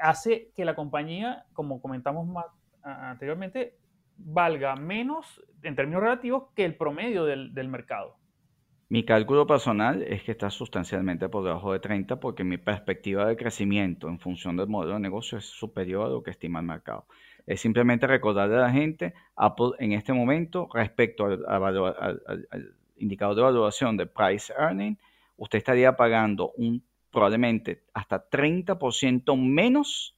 hace 0.00 0.50
que 0.54 0.64
la 0.64 0.74
compañía, 0.74 1.46
como 1.52 1.80
comentamos 1.80 2.26
más 2.26 2.46
anteriormente, 2.82 3.76
valga 4.16 4.76
menos 4.76 5.42
en 5.62 5.74
términos 5.74 6.02
relativos 6.02 6.50
que 6.54 6.64
el 6.64 6.76
promedio 6.76 7.24
del 7.24 7.68
mercado. 7.68 8.18
Mi 8.90 9.02
cálculo 9.04 9.46
personal 9.46 10.02
es 10.02 10.22
que 10.22 10.32
está 10.32 10.50
sustancialmente 10.50 11.28
por 11.28 11.42
debajo 11.42 11.72
de 11.72 11.80
30 11.80 12.20
porque 12.20 12.44
mi 12.44 12.58
perspectiva 12.58 13.26
de 13.26 13.36
crecimiento 13.36 14.08
en 14.08 14.20
función 14.20 14.56
del 14.56 14.68
modelo 14.68 14.94
de 14.94 15.00
negocio 15.00 15.38
es 15.38 15.46
superior 15.46 16.06
a 16.06 16.10
lo 16.10 16.22
que 16.22 16.30
estima 16.30 16.60
el 16.60 16.66
mercado. 16.66 17.06
Es 17.46 17.60
simplemente 17.60 18.06
recordarle 18.06 18.56
a 18.56 18.60
la 18.60 18.70
gente, 18.70 19.14
Apple 19.36 19.72
en 19.78 19.92
este 19.92 20.12
momento, 20.12 20.68
respecto 20.72 21.26
al, 21.26 22.74
indicador 22.96 23.34
de 23.34 23.42
evaluación 23.42 23.96
de 23.96 24.06
price 24.06 24.52
earning, 24.58 24.96
usted 25.36 25.58
estaría 25.58 25.94
pagando 25.96 26.52
un 26.56 26.82
probablemente 27.10 27.84
hasta 27.92 28.28
30% 28.28 29.36
menos 29.36 30.16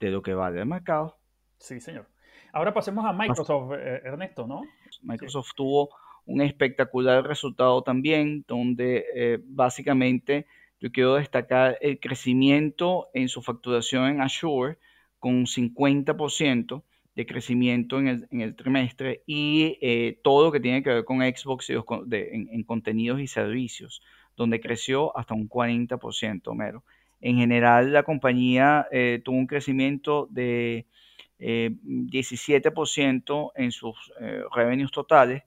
de 0.00 0.10
lo 0.10 0.22
que 0.22 0.34
vale 0.34 0.60
el 0.60 0.66
mercado. 0.66 1.16
Sí, 1.58 1.80
señor. 1.80 2.06
Ahora 2.52 2.74
pasemos 2.74 3.04
a 3.04 3.12
Microsoft, 3.12 3.72
eh, 3.78 4.02
Ernesto, 4.04 4.46
¿no? 4.46 4.62
Microsoft 5.02 5.52
tuvo 5.54 5.90
un 6.26 6.40
espectacular 6.40 7.24
resultado 7.26 7.82
también, 7.82 8.44
donde 8.46 9.04
eh, 9.14 9.38
básicamente 9.44 10.46
yo 10.80 10.90
quiero 10.90 11.14
destacar 11.14 11.78
el 11.80 11.98
crecimiento 12.00 13.08
en 13.14 13.28
su 13.28 13.40
facturación 13.40 14.08
en 14.08 14.20
Azure 14.20 14.78
con 15.26 15.34
un 15.34 15.46
50%, 15.46 16.84
de 17.16 17.26
crecimiento 17.26 17.98
en 17.98 18.28
el, 18.30 18.54
trimestre 18.54 19.24
y 19.26 19.76
eh, 19.80 20.20
todo 20.22 20.44
lo 20.44 20.52
que 20.52 20.60
tiene 20.60 20.84
que 20.84 20.90
ver 20.90 21.04
con 21.04 21.18
Xbox 21.18 21.68
en, 21.70 22.62
contenidos 22.62 23.20
y 23.20 23.26
servicios, 23.26 24.02
donde 24.36 24.60
creció 24.60 25.18
hasta 25.18 25.34
un 25.34 25.48
40%, 25.48 26.54
mero. 26.54 26.84
En 27.20 27.38
general, 27.38 27.92
la 27.92 28.04
compañía 28.04 28.86
eh, 28.92 29.20
tuvo 29.24 29.36
un 29.36 29.48
crecimiento 29.48 30.28
de 30.30 30.86
17% 31.40 33.50
en 33.56 33.72
sus 33.72 34.12
revenues 34.54 34.92
totales 34.92 35.42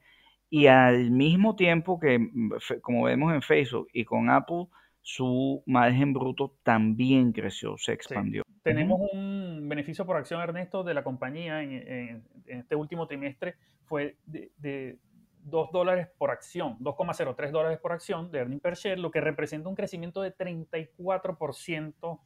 y 0.50 0.68
al 0.68 1.10
mismo 1.10 1.56
tiempo 1.56 2.02
que, 2.02 2.20
mm, 2.20 2.52
como 2.82 3.04
vemos 3.04 3.34
en 3.34 3.42
Facebook 3.42 3.88
y 3.94 4.04
con 4.04 4.30
Apple, 4.30 4.68
su 5.02 5.64
margen 5.66 6.14
bruto 6.14 6.58
también 6.64 7.32
creció, 7.32 7.78
se 7.78 7.94
expandió. 7.94 8.44
Tenemos 8.62 9.00
un 9.12 9.49
beneficio 9.70 10.06
por 10.06 10.18
acción, 10.18 10.42
Ernesto, 10.42 10.84
de 10.84 10.94
la 10.94 11.04
compañía 11.04 11.62
en, 11.62 12.24
este 12.46 12.76
último 12.76 13.08
trimestre 13.08 13.56
fue 13.86 14.18
de, 14.26 14.98
2 15.44 15.72
dólares 15.72 16.10
por 16.18 16.32
acción, 16.32 16.78
2,03 16.80 17.52
dólares 17.52 17.80
por 17.80 17.94
acción 17.94 18.30
de 18.30 18.40
earning 18.40 18.60
per 18.60 18.76
share, 18.76 19.00
lo 19.00 19.10
que 19.10 19.22
representa 19.22 19.70
un 19.70 19.76
crecimiento 19.76 20.22
de 20.22 20.36
34% 20.36 22.20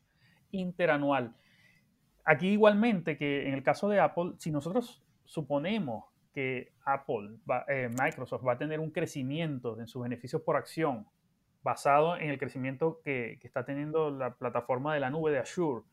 interanual. 0.51 1.35
Aquí 2.25 2.49
igualmente 2.49 3.17
que 3.17 3.47
en 3.47 3.53
el 3.53 3.63
caso 3.63 3.87
de 3.89 3.99
Apple, 3.99 4.33
si 4.37 4.51
nosotros 4.51 5.03
suponemos 5.25 6.05
que 6.33 6.73
Apple, 6.85 7.37
eh, 7.67 7.89
Microsoft 7.89 8.45
va 8.45 8.53
a 8.53 8.57
tener 8.57 8.79
un 8.79 8.89
crecimiento 8.89 9.79
en 9.79 9.87
sus 9.87 10.01
beneficios 10.01 10.41
por 10.41 10.55
acción 10.55 11.07
basado 11.63 12.17
en 12.17 12.29
el 12.29 12.37
crecimiento 12.37 12.99
que, 13.03 13.39
está 13.41 13.65
teniendo 13.65 14.11
la 14.11 14.35
plataforma 14.35 14.93
de 14.93 14.99
la 14.99 15.09
nube 15.09 15.31
de 15.31 15.39
Azure 15.39 15.83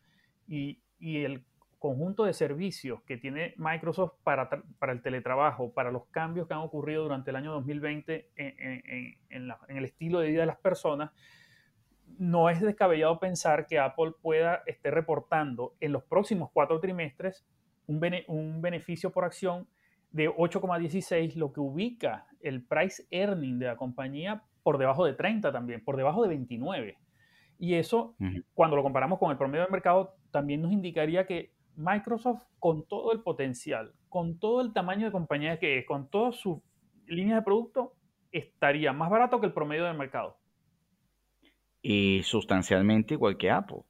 y, 0.49 0.81
el 1.01 1.45
conjunto 1.79 2.25
de 2.25 2.35
servicios 2.35 3.03
que 3.03 3.17
tiene 3.17 3.55
Microsoft 3.57 4.13
para, 4.23 4.51
para, 4.79 4.93
el 4.93 5.03
teletrabajo, 5.03 5.73
para 5.73 5.91
los 5.91 6.05
cambios 6.07 6.47
que 6.47 6.55
han 6.55 6.61
ocurrido 6.61 7.05
durante 7.05 7.31
el 7.31 7.37
año 7.37 7.53
2020 7.53 8.31
en, 8.37 9.17
en, 9.31 9.51
el 9.69 9.85
estilo 9.85 10.21
de 10.21 10.29
vida 10.29 10.41
de 10.41 10.47
las 10.47 10.59
personas, 10.59 11.11
no 12.19 12.51
es 12.51 12.61
descabellado 12.61 13.19
pensar 13.19 13.67
que 13.67 13.79
Apple 13.79 14.13
pueda 14.21 14.63
estar 14.67 14.93
reportando 14.93 15.75
en 15.81 15.93
los 15.93 16.03
próximos 16.05 16.51
cuatro 16.53 16.81
trimestres 16.81 17.47
un, 17.87 18.01
un 18.29 18.61
beneficio 18.61 19.11
por 19.11 19.25
acción 19.25 19.67
de 20.13 20.29
8,16, 20.29 21.35
lo 21.37 21.53
que 21.53 21.61
ubica 21.61 22.27
el 22.41 22.63
price 22.63 23.07
earning 23.11 23.59
de 23.59 23.67
la 23.67 23.77
compañía 23.77 24.43
por 24.63 24.77
debajo 24.79 25.05
de 25.05 25.15
30 25.15 25.53
también, 25.53 25.83
por 25.83 25.97
debajo 25.97 26.23
de 26.23 26.29
29. 26.29 26.99
Y 27.61 27.75
eso, 27.75 28.17
cuando 28.55 28.75
lo 28.75 28.83
comparamos 28.83 29.19
con 29.19 29.31
el 29.31 29.37
promedio 29.37 29.65
del 29.65 29.71
mercado, 29.71 30.15
también 30.31 30.63
nos 30.63 30.73
indicaría 30.73 31.27
que 31.27 31.53
Microsoft, 31.77 32.43
con 32.59 32.89
todo 32.89 33.13
el 33.13 33.21
potencial, 33.21 33.93
con 34.09 34.39
todo 34.39 34.63
el 34.63 34.73
tamaño 34.73 35.05
de 35.05 35.13
compañía 35.13 35.59
que 35.59 35.79
es, 35.79 35.87
con 35.87 36.09
todas 36.09 36.37
sus 36.37 36.59
líneas 37.07 37.41
de 37.41 37.45
producto, 37.45 37.93
estaría 38.33 38.95
más 38.95 39.11
barato 39.11 39.41
que 39.41 39.47
el 39.47 39.53
promedio 39.53 39.85
del 39.85 39.99
mercado. 39.99 40.39
Y 41.83 42.23
sustancialmente 42.25 43.13
igual 43.13 43.37
que 43.37 43.51
Apple. 43.51 43.83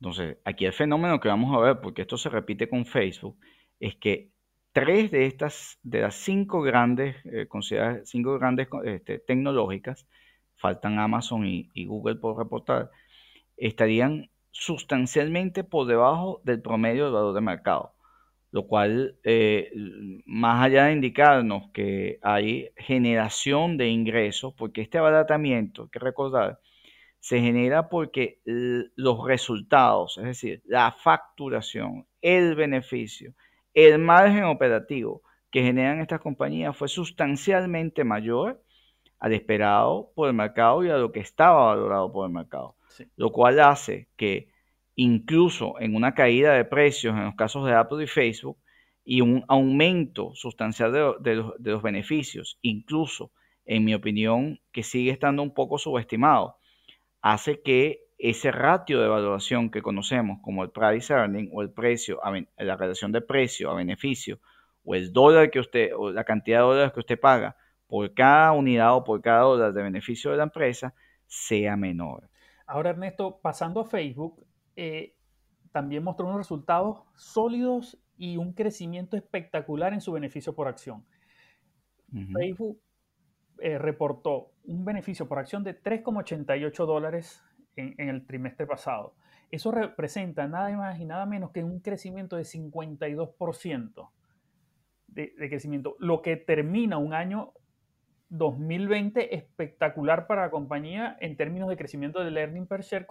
Entonces, 0.00 0.38
aquí 0.44 0.66
el 0.66 0.72
fenómeno 0.72 1.20
que 1.20 1.28
vamos 1.28 1.56
a 1.56 1.60
ver, 1.60 1.80
porque 1.80 2.02
esto 2.02 2.16
se 2.16 2.28
repite 2.28 2.68
con 2.68 2.84
Facebook, 2.86 3.38
es 3.78 3.94
que 3.94 4.32
tres 4.72 5.12
de 5.12 5.26
estas, 5.26 5.78
de 5.84 6.00
las 6.00 6.16
cinco 6.16 6.60
grandes, 6.60 7.14
eh, 7.26 7.46
consideradas 7.46 8.08
cinco 8.08 8.36
grandes 8.36 8.66
este, 8.84 9.20
tecnológicas, 9.20 10.08
faltan 10.56 10.98
Amazon 10.98 11.44
y, 11.46 11.86
Google 11.86 12.16
por 12.16 12.38
reportar, 12.38 12.90
estarían 13.56 14.30
sustancialmente 14.50 15.64
por 15.64 15.86
debajo 15.86 16.40
del 16.44 16.60
promedio 16.60 17.04
del 17.04 17.14
valor 17.14 17.34
de 17.34 17.40
mercado, 17.40 17.94
lo 18.50 18.66
cual, 18.66 19.16
eh, 19.24 19.70
más 20.26 20.64
allá 20.64 20.86
de 20.86 20.92
indicarnos 20.92 21.70
que 21.72 22.18
hay 22.22 22.70
generación 22.76 23.76
de 23.76 23.88
ingresos, 23.88 24.54
porque 24.54 24.82
este 24.82 24.98
abaratamiento, 24.98 25.84
hay 25.84 25.88
que 25.88 25.98
recordar, 25.98 26.60
se 27.18 27.40
genera 27.40 27.88
porque 27.88 28.40
los 28.44 29.24
resultados, 29.24 30.18
es 30.18 30.24
decir, 30.24 30.62
la 30.66 30.90
facturación, 30.92 32.06
el 32.20 32.56
beneficio, 32.56 33.34
el 33.74 33.98
margen 33.98 34.44
operativo 34.44 35.22
que 35.50 35.62
generan 35.62 36.00
estas 36.00 36.20
compañías 36.20 36.76
fue 36.76 36.88
sustancialmente 36.88 38.04
mayor 38.04 38.60
al 39.20 39.32
esperado 39.34 40.10
por 40.16 40.28
el 40.28 40.34
mercado 40.34 40.84
y 40.84 40.90
a 40.90 40.96
lo 40.96 41.12
que 41.12 41.20
estaba 41.20 41.66
valorado 41.66 42.10
por 42.10 42.26
el 42.26 42.32
mercado. 42.32 42.74
Lo 43.16 43.30
cual 43.30 43.60
hace 43.60 44.08
que 44.16 44.48
incluso 44.94 45.80
en 45.80 45.94
una 45.94 46.14
caída 46.14 46.52
de 46.54 46.64
precios 46.64 47.14
en 47.14 47.24
los 47.24 47.34
casos 47.34 47.66
de 47.66 47.74
Apple 47.74 48.04
y 48.04 48.06
Facebook 48.06 48.58
y 49.04 49.20
un 49.20 49.44
aumento 49.48 50.32
sustancial 50.34 50.92
de, 50.92 51.34
los, 51.34 51.54
de 51.58 51.70
los 51.70 51.82
beneficios, 51.82 52.58
incluso 52.62 53.32
en 53.64 53.84
mi 53.84 53.94
opinión 53.94 54.60
que 54.70 54.82
sigue 54.82 55.10
estando 55.10 55.42
un 55.42 55.54
poco 55.54 55.78
subestimado, 55.78 56.56
hace 57.20 57.62
que 57.62 58.02
ese 58.18 58.52
ratio 58.52 59.00
de 59.00 59.06
evaluación 59.06 59.70
que 59.70 59.82
conocemos 59.82 60.38
como 60.42 60.62
el 60.62 60.70
price 60.70 61.12
earning 61.12 61.50
o 61.52 61.62
el 61.62 61.70
precio, 61.70 62.20
la 62.56 62.76
relación 62.76 63.10
de 63.10 63.20
precio 63.20 63.70
a 63.70 63.74
beneficio 63.74 64.40
o 64.84 64.94
el 64.94 65.12
dólar 65.12 65.50
que 65.50 65.58
usted 65.58 65.90
o 65.96 66.10
la 66.10 66.24
cantidad 66.24 66.58
de 66.58 66.64
dólares 66.64 66.92
que 66.92 67.00
usted 67.00 67.18
paga 67.18 67.56
por 67.88 68.14
cada 68.14 68.52
unidad 68.52 68.94
o 68.94 69.04
por 69.04 69.20
cada 69.20 69.40
dólar 69.40 69.72
de 69.72 69.82
beneficio 69.82 70.30
de 70.30 70.36
la 70.36 70.44
empresa 70.44 70.94
sea 71.26 71.76
menor. 71.76 72.28
Ahora 72.66 72.90
Ernesto, 72.90 73.40
pasando 73.40 73.80
a 73.80 73.84
Facebook, 73.84 74.44
eh, 74.76 75.16
también 75.72 76.04
mostró 76.04 76.26
unos 76.26 76.38
resultados 76.38 77.02
sólidos 77.16 77.98
y 78.16 78.36
un 78.36 78.52
crecimiento 78.52 79.16
espectacular 79.16 79.92
en 79.92 80.00
su 80.00 80.12
beneficio 80.12 80.54
por 80.54 80.68
acción. 80.68 81.04
Facebook 82.34 82.78
eh, 83.58 83.78
reportó 83.78 84.52
un 84.64 84.84
beneficio 84.84 85.26
por 85.26 85.38
acción 85.38 85.64
de 85.64 85.80
3,88 85.82 86.84
dólares 86.84 87.42
en, 87.74 88.08
el 88.08 88.26
trimestre 88.26 88.66
pasado. 88.66 89.14
Eso 89.50 89.70
representa 89.70 90.46
nada 90.46 90.76
más 90.76 91.00
y 91.00 91.06
nada 91.06 91.24
menos 91.24 91.52
que 91.52 91.64
un 91.64 91.80
crecimiento 91.80 92.36
de 92.36 92.42
52% 92.42 94.10
de, 95.08 95.34
de 95.38 95.48
crecimiento, 95.48 95.96
lo 95.98 96.22
que 96.22 96.36
termina 96.36 96.98
un 96.98 97.14
año 97.14 97.54
2020 98.32 99.34
espectacular 99.34 100.26
para 100.26 100.42
la 100.42 100.50
compañía 100.50 101.18
en 101.20 101.36
términos 101.36 101.68
de 101.68 101.76
crecimiento 101.76 102.24
del 102.24 102.38
earning 102.38 102.66
per 102.66 102.80
share 102.80 103.06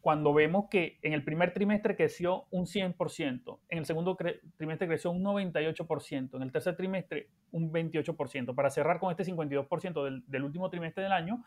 cuando 0.00 0.32
vemos 0.32 0.66
que 0.70 0.98
en 1.02 1.12
el 1.12 1.24
primer 1.24 1.52
trimestre 1.52 1.96
creció 1.96 2.46
un 2.50 2.66
100%, 2.66 3.58
en 3.68 3.78
el 3.78 3.84
segundo 3.84 4.16
trimestre 4.56 4.86
creció 4.86 5.10
un 5.10 5.24
98%, 5.24 6.36
en 6.36 6.42
el 6.42 6.52
tercer 6.52 6.76
trimestre 6.76 7.30
un 7.50 7.72
28%. 7.72 8.54
Para 8.54 8.70
cerrar 8.70 9.00
con 9.00 9.10
este 9.10 9.24
52% 9.24 10.04
del, 10.04 10.24
del 10.26 10.44
último 10.44 10.70
trimestre 10.70 11.02
del 11.02 11.12
año, 11.12 11.44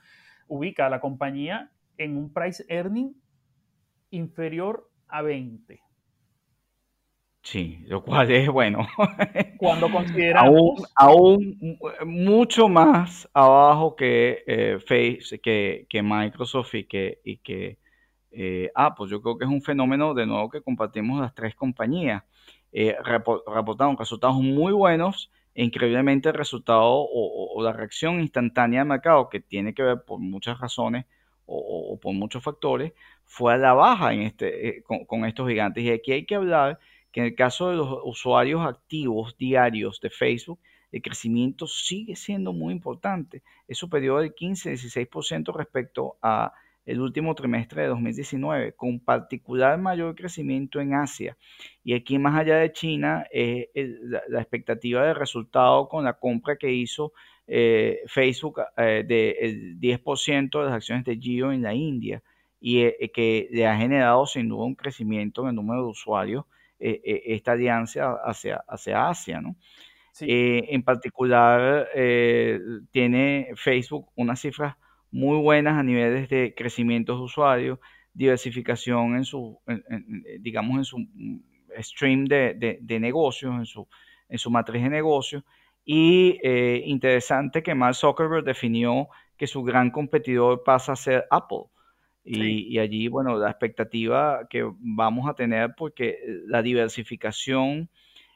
ubica 0.48 0.86
a 0.86 0.90
la 0.90 1.00
compañía 1.00 1.72
en 1.98 2.18
un 2.18 2.34
price 2.34 2.66
earning 2.68 3.16
inferior 4.10 4.90
a 5.08 5.22
20. 5.22 5.85
Sí, 7.46 7.78
lo 7.86 8.04
cual 8.04 8.32
es 8.32 8.50
bueno. 8.50 8.88
Cuando 9.60 9.88
consideramos... 9.92 10.82
Aún, 10.96 11.78
mucho 12.04 12.68
más 12.68 13.30
abajo 13.36 13.96
que, 13.96 14.44
eh, 14.48 14.80
Face, 14.80 15.40
que, 15.40 15.86
que, 15.88 16.02
Microsoft 16.02 16.74
y 16.74 16.86
que, 16.86 17.20
y 17.24 17.38
que 17.38 17.78
eh, 18.32 18.72
Apple. 18.74 19.06
Yo 19.08 19.22
creo 19.22 19.38
que 19.38 19.46
es 19.46 19.52
un 19.52 19.62
fenómeno 19.62 20.16
de 20.16 20.26
nuevo 20.26 20.50
que 20.50 20.64
compartimos 20.64 21.22
las 21.22 21.36
tres 21.36 21.54
compañías. 21.54 22.24
Eh, 22.72 22.98
reportaron 23.46 23.96
resultados 23.96 24.38
muy 24.38 24.74
buenos 24.74 25.32
e 25.54 25.64
increíblemente 25.64 26.30
el 26.30 26.36
resultado 26.36 26.82
o, 26.82 27.54
o, 27.56 27.64
la 27.64 27.74
reacción 27.74 28.22
instantánea 28.22 28.80
del 28.80 28.90
mercado, 28.90 29.30
que 29.30 29.40
tiene 29.40 29.76
que 29.76 29.84
ver 29.84 30.04
por 30.04 30.20
muchas 30.20 30.60
razones 30.60 31.06
o, 31.46 32.00
por 32.02 32.16
muchos 32.16 32.44
factores, 32.44 32.94
fue 33.24 33.54
a 33.54 33.58
la 33.58 33.74
baja 33.74 34.14
en 34.14 34.22
este, 34.22 34.80
eh, 34.80 34.84
con, 34.84 35.26
estos 35.26 35.48
gigantes. 35.48 35.84
Y 35.84 35.92
aquí 35.92 36.12
hay 36.12 36.26
que 36.26 36.36
hablar 36.36 36.80
que 37.16 37.22
en 37.22 37.28
el 37.28 37.36
caso 37.36 37.70
de 37.70 37.78
los 37.78 38.02
usuarios 38.04 38.68
activos 38.68 39.38
diarios 39.38 40.02
de 40.02 40.10
Facebook, 40.10 40.60
el 40.92 41.02
crecimiento 41.02 41.66
sigue 41.66 42.18
siendo 42.18 42.52
muy 42.52 42.74
importante. 42.74 43.42
Es 43.70 43.78
superior 43.78 44.22
al 44.22 44.36
15-16% 44.36 45.56
respecto 45.56 46.18
a 46.22 46.52
el 46.86 47.00
último 47.00 47.34
trimestre 47.34 47.84
de 47.84 47.88
2019, 47.88 48.74
con 48.74 49.00
particular 49.00 49.80
mayor 49.80 50.14
crecimiento 50.14 50.82
en 50.82 50.94
Asia. 50.94 51.38
Y 51.86 51.94
aquí 51.94 52.20
más 52.20 52.38
allá 52.38 52.58
de 52.58 52.74
China, 52.74 53.26
eh, 53.32 53.70
la, 54.28 54.42
expectativa 54.42 55.06
de 55.06 55.14
resultado 55.14 55.88
con 55.88 56.04
la 56.04 56.20
compra 56.20 56.58
que 56.58 56.74
hizo 56.74 57.14
eh, 57.48 58.02
Facebook 58.08 58.60
eh, 58.76 59.06
del 59.08 59.80
10% 59.80 60.60
de 60.60 60.66
las 60.66 60.74
acciones 60.74 61.06
de 61.06 61.18
Geo 61.18 61.54
en 61.54 61.62
la 61.62 61.74
India 61.74 62.22
y 62.60 62.82
eh, 62.82 63.10
que 63.14 63.48
le 63.52 63.68
ha 63.68 63.78
generado 63.78 64.26
sin 64.26 64.50
duda 64.50 64.66
un 64.66 64.76
crecimiento 64.76 65.44
en 65.44 65.50
el 65.52 65.56
número 65.56 65.84
de 65.84 65.92
usuarios 65.92 66.44
esta 66.80 67.54
alianza 67.54 68.16
hacia, 68.24 68.64
hacia 68.68 69.10
Asia, 69.10 69.42
¿no? 69.42 69.56
en 70.20 70.84
particular, 70.84 71.90
tiene 72.92 73.50
Facebook 73.56 74.10
unas 74.16 74.40
cifras 74.40 74.76
muy 75.12 75.38
buenas 75.42 75.78
a 75.78 75.84
niveles 75.84 76.30
de 76.30 76.54
crecimiento 76.56 77.18
de 77.18 77.24
usuarios, 77.24 77.80
diversificación 78.14 79.16
en 79.16 79.26
su, 79.26 79.60
digamos, 80.40 80.78
en 80.78 80.84
su 80.86 81.08
stream 81.82 82.26
de, 82.26 83.00
negocios, 83.00 83.54
en 83.56 83.66
su, 83.66 83.88
en 84.30 84.38
su 84.38 84.50
matriz 84.50 84.84
de 84.84 84.90
negocios. 84.90 85.44
Y 85.84 86.40
eh, 86.44 86.82
interesante 86.86 87.62
que 87.62 87.76
Mark 87.76 87.96
Zuckerberg 87.96 88.44
definió 88.44 89.08
que 89.38 89.48
su 89.48 89.64
gran 89.64 89.92
competidor 89.92 90.64
pasa 90.64 90.94
a 90.94 90.96
ser 90.96 91.26
Apple. 91.30 91.66
Y, 92.28 92.80
allí, 92.80 93.08
bueno, 93.08 93.38
la 93.38 93.52
expectativa 93.52 94.48
que 94.50 94.68
vamos 94.80 95.30
a 95.30 95.36
tener 95.36 95.76
porque 95.78 96.18
la 96.48 96.64
diversificación, 96.64 97.88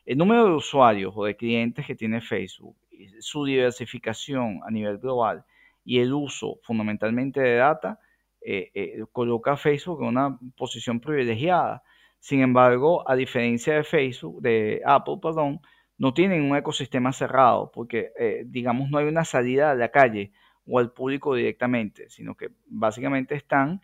el 0.05 0.17
número 0.17 0.45
de 0.45 0.51
usuarios 0.51 1.13
o 1.15 1.25
de 1.25 1.35
clientes 1.35 1.87
que 1.87 1.95
tiene 1.95 2.21
Facebook, 2.21 2.75
su 3.19 3.45
diversificación 3.45 4.61
a 4.63 4.69
nivel 4.69 4.99
global 4.99 5.43
y 5.83 5.99
el 5.99 6.13
uso 6.13 6.59
fundamentalmente 6.63 7.41
de 7.41 7.55
data, 7.55 7.99
eh, 8.41 8.71
eh, 8.73 9.03
coloca 9.11 9.53
a 9.53 9.57
Facebook 9.57 10.01
en 10.01 10.07
una 10.09 10.37
posición 10.55 10.99
privilegiada. 10.99 11.83
Sin 12.19 12.41
embargo, 12.41 13.09
a 13.09 13.15
diferencia 13.15 13.73
de 13.75 13.83
Facebook, 13.83 14.41
de 14.41 14.81
Apple, 14.85 15.17
perdón, 15.21 15.61
no 15.97 16.13
tienen 16.13 16.43
un 16.43 16.55
ecosistema 16.55 17.11
cerrado 17.11 17.71
porque, 17.73 18.11
eh, 18.17 18.43
digamos, 18.45 18.89
no 18.89 18.97
hay 18.97 19.05
una 19.05 19.25
salida 19.25 19.71
a 19.71 19.75
la 19.75 19.89
calle 19.89 20.31
o 20.69 20.79
al 20.79 20.91
público 20.91 21.35
directamente, 21.35 22.09
sino 22.09 22.35
que 22.35 22.49
básicamente 22.67 23.35
están 23.35 23.81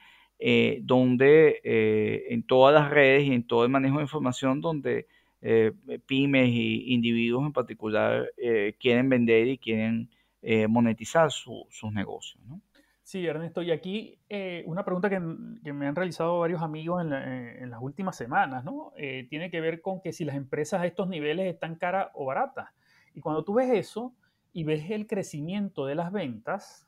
donde 0.82 1.62
en 2.30 2.44
todas 2.44 2.74
las 2.74 2.90
redes 2.90 3.24
y 3.24 3.34
en 3.34 3.48
todo 3.48 3.64
el 3.64 3.72
manejo 3.72 3.98
de 3.98 4.04
información 4.04 4.60
donde 4.60 5.08
pymes 6.06 6.50
y 6.50 6.94
individuos 6.94 7.46
en 7.46 7.54
particular 7.54 8.30
quieren 8.78 9.08
vender 9.08 9.48
y 9.48 9.58
quieren 9.58 10.10
monetizar 10.68 11.32
sus 11.32 11.92
negocios. 11.94 12.44
¿no? 12.46 12.60
Sí, 13.06 13.24
Ernesto, 13.28 13.62
y 13.62 13.70
aquí 13.70 14.18
eh, 14.30 14.64
una 14.66 14.84
pregunta 14.84 15.12
que, 15.12 15.20
me 15.20 15.86
han 15.86 15.96
realizado 15.96 16.40
varios 16.40 16.64
amigos 16.64 17.04
en, 17.06 17.14
eh, 17.14 17.68
las 17.68 17.80
últimas 17.80 18.16
semanas, 18.16 18.64
¿no? 18.64 18.94
Eh, 18.98 19.28
tiene 19.30 19.52
que 19.52 19.62
ver 19.62 19.80
con 19.84 20.02
que 20.02 20.12
si 20.12 20.26
las 20.26 20.36
empresas 20.36 20.82
a 20.82 20.88
estos 20.88 21.08
niveles 21.08 21.54
están 21.54 21.76
caras 21.76 22.08
o 22.16 22.26
baratas. 22.26 22.70
Y 23.14 23.22
cuando 23.22 23.44
tú 23.44 23.54
ves 23.54 23.70
eso 23.70 24.16
y 24.56 24.64
ves 24.64 24.90
el 24.90 25.06
crecimiento 25.06 25.86
de 25.86 25.96
las 25.96 26.14
ventas, 26.14 26.88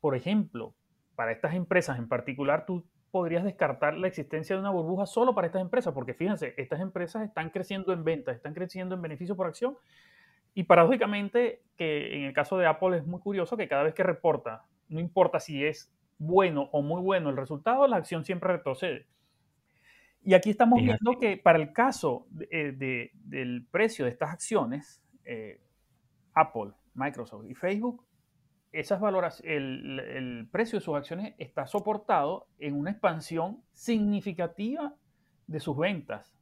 por 0.00 0.16
ejemplo, 0.16 0.74
para 1.16 1.32
estas 1.32 1.52
empresas 1.52 1.98
en 1.98 2.08
particular, 2.08 2.64
tú 2.64 2.82
podrías 3.10 3.44
descartar 3.44 3.98
la 3.98 4.08
existencia 4.08 4.56
de 4.56 4.60
una 4.60 4.70
burbuja 4.70 5.04
solo 5.04 5.34
para 5.34 5.48
estas 5.48 5.60
empresas, 5.60 5.92
porque 5.92 6.14
fíjense, 6.14 6.54
estas 6.56 6.80
empresas 6.80 7.24
están 7.24 7.50
creciendo 7.50 7.92
en 7.92 8.04
ventas, 8.04 8.36
están 8.36 8.54
creciendo 8.54 8.94
en 8.94 9.02
beneficio 9.02 9.36
por 9.36 9.46
acción, 9.46 9.76
y 10.54 10.62
paradójicamente, 10.62 11.60
que 11.76 12.16
en 12.16 12.22
el 12.22 12.32
caso 12.32 12.56
de 12.56 12.66
Apple 12.66 12.96
es 12.96 13.06
muy 13.06 13.20
curioso 13.20 13.58
que 13.58 13.68
cada 13.68 13.82
vez 13.82 13.92
que 13.92 14.02
reporta 14.02 14.64
no 14.88 14.98
importa 14.98 15.40
si 15.40 15.62
es 15.62 15.92
bueno 16.16 16.70
o 16.72 16.80
muy 16.80 17.02
bueno 17.02 17.28
el 17.28 17.36
resultado, 17.36 17.86
la 17.86 17.96
acción 17.96 18.24
siempre 18.24 18.50
retrocede. 18.50 19.06
Y 20.24 20.32
aquí 20.32 20.48
estamos 20.48 20.80
viendo 20.80 21.18
que 21.20 21.36
para 21.36 21.58
el 21.58 21.74
caso 21.74 22.26
eh, 22.50 22.72
del 22.72 23.66
precio 23.70 24.06
de 24.06 24.10
estas 24.10 24.30
acciones, 24.30 25.02
eh, 25.26 25.60
Apple, 26.40 26.72
Microsoft 26.94 27.46
y 27.48 27.54
Facebook, 27.54 28.04
esas 28.72 29.00
valoras, 29.00 29.42
el, 29.44 30.48
precio 30.52 30.78
de 30.78 30.84
sus 30.84 30.94
acciones 30.94 31.34
está 31.38 31.66
soportado 31.66 32.48
en 32.58 32.74
una 32.74 32.90
expansión 32.90 33.62
significativa 33.72 34.94
de 35.46 35.60
sus 35.60 35.76
ventas, 35.76 36.34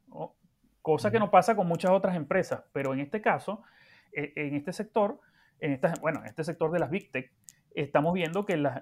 cosa 0.81 1.11
que 1.11 1.19
no 1.19 1.31
pasa 1.31 1.55
con 1.55 1.67
muchas 1.67 1.91
otras 1.91 2.15
empresas, 2.15 2.63
pero 2.73 2.93
en 2.93 2.99
este 2.99 3.21
caso, 3.21 3.61
e, 4.11 4.33
en 4.35 4.55
este 4.55 4.73
sector, 4.73 5.19
en 5.59 5.73
esta, 5.73 5.93
bueno, 6.01 6.19
en 6.21 6.27
este 6.27 6.43
sector 6.43 6.71
de 6.71 6.79
las 6.79 6.89
Big 6.89 7.11
Tech, 7.11 7.31
estamos 7.73 8.13
viendo 8.13 8.45
que 8.45 8.57
la, 8.57 8.81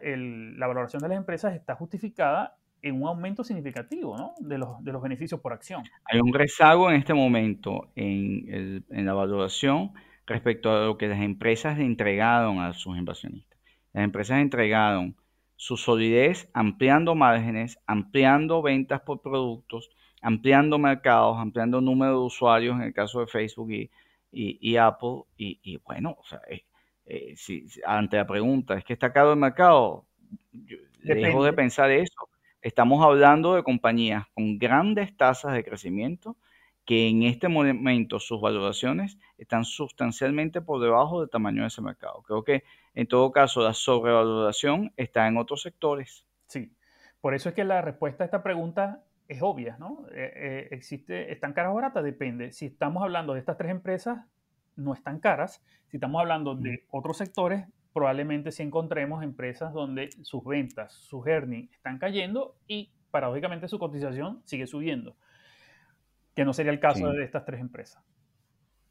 valoración 0.57 1.01
de 1.01 1.09
las 1.09 1.17
empresas 1.17 1.53
está 1.53 1.75
justificada 1.75 2.57
en 2.81 3.01
un 3.01 3.07
aumento 3.07 3.43
significativo 3.43 4.33
de, 4.39 4.57
los, 4.57 4.83
de, 4.83 4.91
los, 4.91 5.01
beneficios 5.01 5.39
por 5.41 5.53
acción. 5.53 5.83
Hay 6.05 6.19
un 6.19 6.33
rezago 6.33 6.89
en 6.89 6.97
este 6.97 7.13
momento 7.13 7.89
en, 7.95 8.85
la 8.89 9.13
valoración 9.13 9.91
respecto 10.27 10.71
a 10.71 10.85
lo 10.85 10.97
que 10.97 11.07
las 11.07 11.21
empresas 11.21 11.79
entregaron 11.79 12.59
a 12.59 12.73
sus 12.73 12.97
inversionistas. 12.97 13.59
Las 13.93 14.03
empresas 14.03 14.39
entregaron 14.39 15.15
su 15.55 15.77
solidez 15.77 16.49
ampliando 16.53 17.15
márgenes, 17.15 17.79
ampliando 17.87 18.61
ventas 18.61 19.01
por 19.01 19.21
productos, 19.21 19.89
ampliando 20.21 20.77
mercados, 20.77 21.37
ampliando 21.37 21.79
número 21.81 22.11
de 22.11 22.25
usuarios 22.25 22.75
en 22.75 22.83
el 22.83 22.93
caso 22.93 23.21
de 23.21 23.27
Facebook 23.27 23.69
y, 24.31 24.77
Apple. 24.77 25.23
Y, 25.37 25.77
bueno, 25.85 26.17
o 26.19 26.25
sea, 26.25 26.41
eh, 27.05 27.33
si, 27.37 27.65
ante 27.85 28.17
la 28.17 28.27
pregunta, 28.27 28.77
¿es 28.77 28.83
que 28.83 28.93
está 28.93 29.13
caro 29.13 29.33
el 29.33 29.39
mercado? 29.39 30.05
dejo 31.01 31.43
de 31.43 31.53
pensar 31.53 31.91
eso. 31.91 32.29
Estamos 32.61 33.03
hablando 33.05 33.53
de 33.53 33.63
compañías 33.63 34.25
con 34.33 34.57
grandes 34.57 35.15
tasas 35.15 35.53
de 35.53 35.63
crecimiento 35.63 36.35
que 36.85 37.09
en 37.09 37.23
este 37.23 37.47
momento 37.47 38.19
sus 38.19 38.39
valoraciones 38.39 39.17
están 39.37 39.65
sustancialmente 39.65 40.61
por 40.61 40.81
debajo 40.81 41.21
del 41.21 41.29
tamaño 41.29 41.63
de 41.63 41.67
ese 41.67 41.81
mercado. 41.81 42.21
Creo 42.21 42.43
que 42.43 42.63
en 42.93 43.07
todo 43.07 43.31
caso 43.31 43.61
la 43.61 43.73
sobrevaloración 43.73 44.93
está 44.95 45.27
en 45.27 45.37
otros 45.37 45.63
sectores. 45.63 46.25
Sí, 46.47 46.71
por 47.21 47.33
eso 47.33 47.49
es 47.49 47.55
que 47.55 47.63
la 47.63 47.81
respuesta 47.81 48.23
a 48.23 48.25
esta 48.25 48.43
pregunta 48.43 49.03
es 49.27 49.41
obvia, 49.41 49.77
¿no? 49.79 50.05
Eh, 50.11 50.31
eh, 50.35 50.67
existe, 50.71 51.31
¿Están 51.31 51.53
caras 51.53 51.71
o 51.71 51.75
baratas? 51.75 52.03
Depende. 52.03 52.51
Si 52.51 52.67
estamos 52.67 53.01
hablando 53.01 53.33
de 53.33 53.39
estas 53.39 53.57
tres 53.57 53.71
empresas, 53.71 54.19
no 54.75 54.93
están 54.93 55.19
caras. 55.19 55.63
Si 55.87 55.97
estamos 55.97 56.21
hablando 56.21 56.55
de 56.55 56.85
otros 56.91 57.17
sectores, 57.17 57.65
probablemente 57.93 58.51
sí 58.51 58.61
encontremos 58.61 59.23
empresas 59.23 59.73
donde 59.73 60.09
sus 60.21 60.43
ventas, 60.43 60.93
sus 60.93 61.25
earnings 61.25 61.71
están 61.71 61.97
cayendo 61.97 62.55
y 62.67 62.91
paradójicamente 63.09 63.69
su 63.69 63.79
cotización 63.79 64.41
sigue 64.43 64.67
subiendo, 64.67 65.15
que 66.35 66.45
no 66.45 66.53
sería 66.53 66.71
el 66.71 66.79
caso 66.79 67.11
de 67.11 67.23
estas 67.23 67.45
tres 67.45 67.61
empresas. 67.61 68.03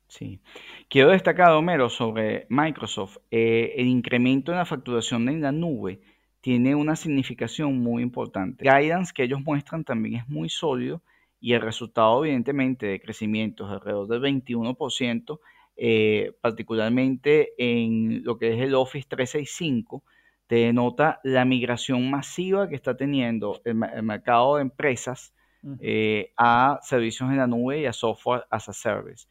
Sí. 0.09 0.41
Quiero 0.89 1.11
destacar, 1.11 1.51
Homero, 1.53 1.89
sobre 1.89 2.47
Microsoft. 2.49 3.19
Eh, 3.31 3.75
el 3.77 3.87
incremento 3.87 4.53
en 4.53 4.59
la 4.59 4.65
facturación 4.65 5.29
en 5.29 5.41
la 5.41 5.53
nube 5.53 6.01
tiene 6.41 6.75
una 6.75 6.95
significación 6.95 7.79
muy 7.79 8.03
importante. 8.03 8.67
El 8.67 8.75
guidance 8.75 9.13
que 9.15 9.25
ellos 9.25 9.41
muestran 9.43 9.85
también 9.85 10.17
es 10.17 10.29
muy 10.29 10.49
sólido 10.49 11.03
y 11.41 11.53
el 11.55 11.61
resultado, 11.61 12.25
evidentemente, 12.25 12.87
de 12.87 13.01
crecimientos 13.01 13.71
alrededor 13.71 14.09
del 14.09 14.21
21% 14.21 15.41
eh, 15.77 16.33
particularmente 16.41 17.53
en 17.59 18.23
lo 18.23 18.39
que 18.39 18.55
es 18.55 18.61
el 18.61 18.75
Office 18.75 19.09
365, 19.09 20.05
te 20.47 20.57
denota 20.57 21.21
la 21.25 21.45
migración 21.45 22.11
masiva 22.11 22.69
que 22.69 22.77
está 22.77 22.97
teniendo 22.97 23.61
el, 23.65 23.75
mercado 23.75 24.57
de 24.57 24.63
empresas 24.63 25.35
eh, 25.81 26.33
a 26.37 26.79
servicios 26.83 27.31
en 27.31 27.39
la 27.39 27.47
nube 27.47 27.81
y 27.81 27.87
a 27.87 27.93
software 27.93 28.45
as 28.51 28.69
a 28.69 28.73
service. 28.73 29.27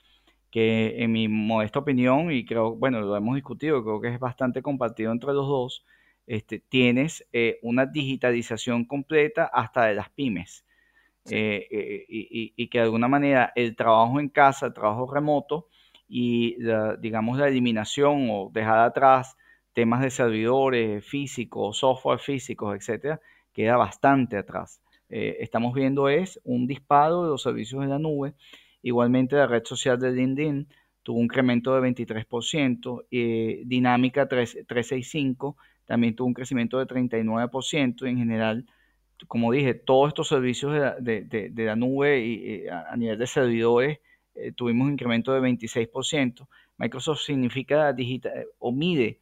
Que 0.51 1.03
en 1.03 1.11
mi 1.11 1.27
modesta 1.27 1.79
opinión, 1.79 2.31
y 2.31 2.45
creo, 2.45 2.75
bueno, 2.75 3.01
lo 3.01 3.15
hemos 3.15 3.35
discutido, 3.35 3.83
creo 3.83 4.01
que 4.01 4.09
es 4.09 4.19
bastante 4.19 4.61
compartido 4.61 5.11
entre 5.11 5.33
los 5.33 5.47
dos, 5.47 5.85
este, 6.27 6.59
tienes 6.59 7.27
eh, 7.33 7.59
una 7.63 7.85
digitalización 7.85 8.85
completa 8.85 9.45
hasta 9.45 9.85
de 9.85 9.95
las 9.95 10.09
pymes. 10.09 10.65
y, 11.29 12.53
y, 12.57 12.67
que 12.67 12.79
de 12.79 12.83
alguna 12.83 13.07
manera 13.07 13.53
el 13.55 13.75
trabajo 13.75 14.19
en 14.19 14.29
casa, 14.29 14.67
el 14.67 14.73
trabajo 14.73 15.11
remoto, 15.11 15.69
y 16.07 16.57
digamos 16.99 17.37
la 17.39 17.47
eliminación 17.47 18.27
o 18.29 18.49
dejar 18.53 18.79
atrás 18.79 19.35
temas 19.73 20.01
de 20.01 20.11
servidores 20.11 21.05
físicos, 21.05 21.79
software 21.79 22.19
físicos, 22.19 22.75
etcétera, 22.75 23.19
queda 23.51 23.77
bastante 23.77 24.37
atrás. 24.37 24.82
Eh, 25.15 25.43
estamos 25.43 25.75
viendo 25.75 26.09
es 26.09 26.41
un 26.43 26.65
disparo 26.65 27.21
de 27.21 27.29
los 27.29 27.43
servicios 27.43 27.81
de 27.81 27.87
la 27.87 27.99
nube. 27.99 28.33
Igualmente 28.81 29.35
la 29.35 29.45
red 29.45 29.63
social 29.63 29.99
de 29.99 30.11
LinkedIn 30.11 30.67
tuvo 31.03 31.19
un 31.19 31.25
incremento 31.25 31.75
de 31.75 31.81
23%, 31.87 33.05
eh, 33.11 33.61
Dinámica 33.63 34.27
365 34.27 35.55
también 35.85 36.15
tuvo 36.15 36.29
un 36.29 36.33
crecimiento 36.33 36.79
de 36.79 36.87
39% 36.87 38.07
y 38.07 38.09
en 38.09 38.17
general, 38.17 38.65
como 39.27 39.51
dije, 39.51 39.75
todos 39.75 40.07
estos 40.07 40.29
servicios 40.29 40.73
de 40.73 41.51
la, 41.57 41.75
nube 41.75 42.19
y, 42.25 42.67
a 42.67 42.95
nivel 42.97 43.19
de 43.19 43.27
servidores 43.27 43.99
eh, 44.33 44.51
tuvimos 44.53 44.87
un 44.87 44.93
incremento 44.93 45.31
de 45.31 45.41
26%. 45.41 46.47
Microsoft 46.77 47.21
significa 47.21 47.93
digital, 47.93 48.47
o 48.57 48.71
mide 48.71 49.19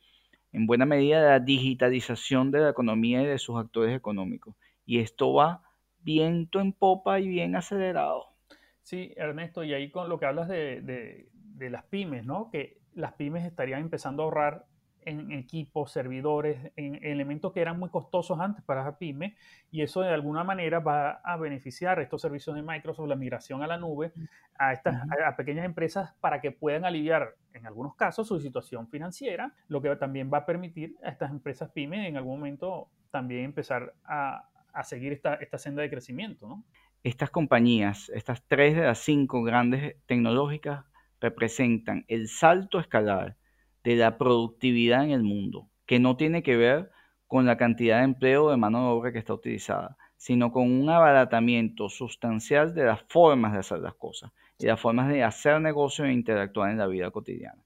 en 0.54 0.68
buena 0.68 0.86
medida 0.86 1.22
la 1.22 1.40
digitalización 1.42 2.50
de 2.50 2.62
la 2.62 2.70
economía 2.70 3.24
y 3.24 3.26
de 3.26 3.40
sus 3.40 3.58
actores 3.58 3.94
económicos. 3.94 4.56
Y 4.86 5.00
esto 5.00 5.34
va 5.34 5.64
viento 6.04 6.60
en 6.60 6.74
popa 6.74 7.20
y 7.20 7.28
bien 7.28 7.56
acelerado. 7.56 8.34
Sí, 8.82 9.14
Ernesto, 9.16 9.64
y 9.64 9.74
ahí 9.74 9.92
con 9.92 10.10
lo 10.10 10.20
que 10.20 10.26
hablas 10.26 10.48
de, 10.48 10.82
de 10.82 11.70
las 11.70 11.84
pymes, 11.84 12.26
¿no? 12.26 12.50
Que 12.52 12.80
las 12.94 13.14
pymes 13.14 13.46
estarían 13.46 13.82
empezando 13.82 14.24
a 14.24 14.26
ahorrar 14.26 14.66
en 15.04 15.32
equipos, 15.32 15.92
servidores, 15.92 16.72
en 16.76 17.04
elementos 17.04 17.52
que 17.52 17.62
eran 17.62 17.80
muy 17.80 17.90
costosos 17.90 18.40
antes 18.40 18.64
para 18.64 18.84
la 18.84 18.98
pyme 18.98 19.36
y 19.72 19.82
eso 19.82 20.02
de 20.02 20.10
alguna 20.10 20.44
manera 20.44 20.80
va 20.80 21.22
a 21.24 21.38
beneficiar 21.38 22.00
estos 22.00 22.22
servicios 22.22 22.56
de 22.56 22.62
Microsoft, 22.62 23.08
la 23.08 23.16
migración 23.16 23.64
a 23.64 23.68
la 23.68 23.78
nube, 23.78 24.14
a 24.58 24.74
estas 24.74 24.96
a 25.26 25.36
pequeñas 25.36 25.66
empresas 25.66 26.14
para 26.20 26.40
que 26.40 26.52
puedan 26.52 26.86
aliviar 26.86 27.36
en 27.54 27.66
algunos 27.66 27.96
casos 27.96 28.28
su 28.28 28.40
situación 28.40 28.88
financiera, 28.88 29.54
lo 29.68 29.82
que 29.82 29.96
también 29.96 30.30
va 30.32 30.40
a 30.40 30.46
permitir 30.46 30.96
a 31.04 31.10
estas 31.10 31.32
empresas 31.32 31.72
pyme 31.72 32.08
en 32.08 32.18
algún 32.18 32.40
momento 32.40 32.90
también 33.10 33.46
empezar 33.46 33.94
a, 34.06 34.48
a 34.74 34.84
seguir 34.84 35.14
esta, 35.14 35.58
senda 35.58 35.82
de 35.82 35.90
crecimiento, 35.90 36.64
estas 37.04 37.30
compañías, 37.30 38.10
estas 38.10 38.44
tres 38.48 38.76
de 38.76 38.84
las 38.84 39.00
cinco 39.00 39.44
grandes 39.44 39.96
tecnológicas, 40.06 40.86
representan 41.20 42.06
el 42.08 42.28
salto 42.28 42.80
escalar 42.80 43.38
de 43.84 43.96
la 43.96 44.18
productividad 44.18 45.04
en 45.04 45.12
el 45.12 45.24
mundo, 45.24 45.70
que 45.86 46.00
no 46.00 46.18
tiene 46.18 46.44
que 46.44 46.58
ver 46.58 46.92
con 47.28 47.46
la 47.46 47.58
cantidad 47.58 48.00
de 48.00 48.06
empleo 48.06 48.50
de 48.50 48.58
mano 48.58 48.80
de 48.80 48.92
obra 48.92 49.12
que 49.12 49.20
está 49.20 49.34
utilizada, 49.34 49.98
sino 50.18 50.52
con 50.52 50.72
un 50.72 50.90
abaratamiento 50.90 51.90
sustancial 51.90 52.74
de 52.76 52.86
las 52.86 53.02
formas 53.08 53.54
de 53.54 53.60
hacer 53.60 53.80
las 53.80 53.96
cosas 53.96 54.32
y 54.60 54.66
las 54.66 54.80
formas 54.80 55.10
de 55.10 55.24
hacer 55.24 55.60
negocio 55.62 56.06
e 56.06 56.14
interactuar 56.14 56.72
en 56.72 56.78
la 56.78 56.88
vida 56.88 57.10
cotidiana. 57.10 57.64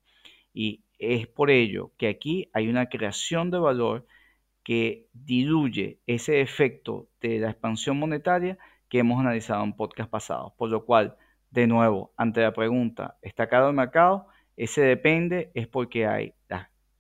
Y 0.54 0.84
es 1.00 1.28
por 1.28 1.52
ello 1.52 1.92
que 1.98 2.08
aquí 2.08 2.50
hay 2.54 2.70
una 2.70 2.88
creación 2.88 3.52
de 3.52 3.60
valor 3.60 4.06
que 4.66 5.08
diluye 5.14 6.00
ese 6.08 6.42
efecto 6.42 7.08
de 7.22 7.40
la 7.40 7.52
expansión 7.52 7.98
monetaria 7.98 8.58
que 8.90 9.00
hemos 9.00 9.20
analizado 9.20 9.64
en 9.64 9.74
podcast 9.74 10.10
pasados. 10.10 10.54
Por 10.58 10.72
lo 10.72 10.86
cual, 10.86 11.16
de 11.52 11.68
nuevo, 11.68 12.12
ante 12.18 12.42
la 12.42 12.52
pregunta, 12.52 13.16
¿está 13.22 13.48
caro 13.48 13.70
el 13.70 13.76
mercado? 13.76 14.28
Ese 14.58 14.82
depende, 14.82 15.52
es 15.54 15.68
porque 15.68 16.08
hay 16.08 16.34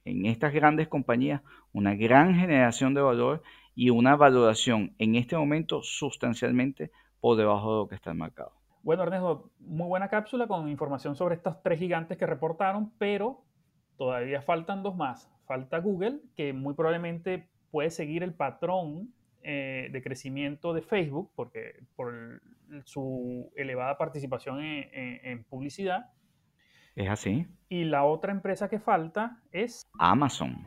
en 0.05 0.27
estas 0.27 0.53
grandes 0.53 0.87
compañías 0.87 1.41
una 1.73 1.95
gran 1.95 2.35
generación 2.35 2.93
de 2.93 3.01
valor 3.01 3.41
y 3.73 3.89
una 3.89 4.15
valoración 4.15 4.93
en 4.99 5.15
este 5.15 5.35
momento 5.35 5.81
sustancialmente 5.81 6.91
por 7.19 7.35
debajo 7.35 7.71
de 7.71 7.77
lo 7.79 7.87
que 7.87 7.95
está 7.95 8.11
el 8.11 8.17
mercado. 8.17 8.51
Bueno, 8.83 9.01
Ernesto, 9.01 9.49
muy 9.59 9.87
buena 9.87 10.09
cápsula 10.09 10.45
con 10.45 10.69
información 10.69 11.15
sobre 11.15 11.33
estos 11.33 11.59
tres 11.63 11.79
gigantes 11.79 12.19
que 12.19 12.27
reportaron, 12.27 12.93
pero 12.99 13.41
todavía 13.97 14.43
faltan 14.43 14.83
dos 14.83 14.95
más. 14.95 15.31
Falta 15.47 15.79
Google, 15.79 16.21
que 16.35 16.53
muy 16.53 16.75
probablemente 16.75 17.49
puede 17.75 17.89
seguir 17.89 18.23
el 18.23 18.33
patrón 18.33 19.13
eh, 19.43 19.89
de 19.91 20.01
crecimiento 20.01 20.73
de 20.73 20.81
Facebook, 20.81 21.29
porque 21.35 21.83
por 21.97 22.41
su 22.85 23.51
elevada 23.57 23.97
participación 23.97 24.61
en, 24.61 25.43
publicidad. 25.43 26.09
Es 26.95 27.09
así. 27.09 27.45
Y 27.67 27.83
la 27.83 28.05
otra 28.05 28.31
empresa 28.31 28.69
que 28.69 28.79
falta 28.79 29.41
es 29.51 29.85
Amazon. 29.99 30.65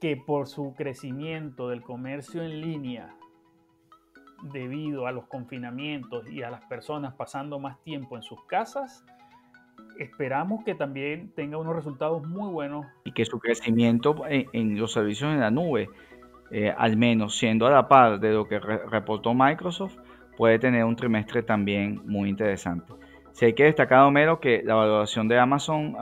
Que 0.00 0.16
por 0.16 0.48
su 0.48 0.74
crecimiento 0.74 1.68
del 1.68 1.82
comercio 1.82 2.42
en 2.42 2.60
línea, 2.60 3.14
debido 4.52 5.06
a 5.06 5.12
los 5.12 5.28
confinamientos 5.28 6.28
y 6.28 6.42
a 6.42 6.50
las 6.50 6.64
personas 6.64 7.14
pasando 7.14 7.60
más 7.60 7.80
tiempo 7.84 8.16
en 8.16 8.24
sus 8.24 8.44
casas, 8.46 9.04
esperamos 10.00 10.64
que 10.64 10.74
también 10.74 11.32
tenga 11.36 11.58
unos 11.58 11.76
resultados 11.76 12.26
muy 12.26 12.50
buenos. 12.50 12.86
Y 13.04 13.12
que 13.12 13.24
su 13.24 13.38
crecimiento 13.38 14.16
en 14.28 14.76
los 14.76 14.92
servicios 14.92 15.32
en 15.32 15.38
la 15.38 15.52
nube 15.52 15.88
eh, 16.56 16.72
al 16.78 16.96
menos 16.96 17.36
siendo 17.36 17.66
a 17.66 17.70
la 17.70 17.88
par 17.88 18.20
de 18.20 18.32
lo 18.32 18.46
que 18.46 18.60
reportó 18.60 19.34
Microsoft, 19.34 19.96
puede 20.36 20.60
tener 20.60 20.84
un 20.84 20.94
trimestre 20.94 21.42
también 21.42 22.00
muy 22.06 22.28
interesante. 22.28 22.92
Si 23.32 23.44
hay 23.44 23.54
que 23.54 23.64
destacar, 23.64 24.04
Homero, 24.04 24.38
que 24.38 24.62
la 24.62 24.76
valoración 24.76 25.26
de 25.26 25.36
Amazon, 25.36 25.96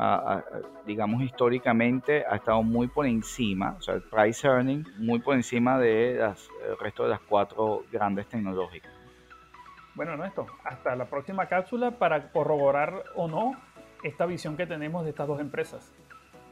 digamos 0.85 1.23
históricamente, 1.23 2.27
ha 2.29 2.37
estado 2.37 2.63
muy 2.63 2.89
por 2.89 3.07
encima, 3.07 3.77
o 3.79 3.81
sea, 3.81 3.95
el 3.95 4.03
price 4.03 4.47
earning 4.47 4.85
muy 4.99 5.21
por 5.21 5.37
encima 5.37 5.79
del 5.79 6.35
resto 6.79 7.05
de 7.05 7.09
las 7.09 7.21
cuatro 7.21 7.85
grandes 7.91 8.27
tecnológicas. 8.29 8.93
Bueno, 9.95 10.23
esto 10.23 10.45
hasta 10.65 10.95
la 10.95 11.07
próxima 11.07 11.47
cápsula 11.47 11.93
para 11.93 12.31
corroborar 12.31 13.03
o 13.17 13.27
no 13.27 13.53
esta 14.03 14.27
visión 14.27 14.59
que 14.59 14.67
tenemos 14.67 15.05
de 15.05 15.11
estas 15.11 15.27
dos 15.27 15.41
empresas. 15.41 15.95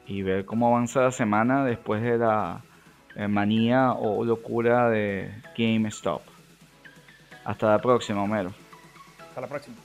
Y 0.07 0.23
ver 0.23 0.47
cómo 0.47 0.69
avanza 0.69 1.03
la 1.03 1.11
semana 1.11 1.67
después 1.67 2.03
de 2.03 2.17
la 2.17 2.63
eh, 3.15 3.29
manía 3.29 3.93
o 3.93 4.25
locura 4.25 4.89
de 4.91 5.31
GameStop. 5.57 6.23
Hasta 7.45 7.71
la 7.71 7.79
próxima, 7.81 8.23
Homero. 8.23 8.53
Hasta 9.19 9.41
la 9.41 9.47
próxima. 9.47 9.77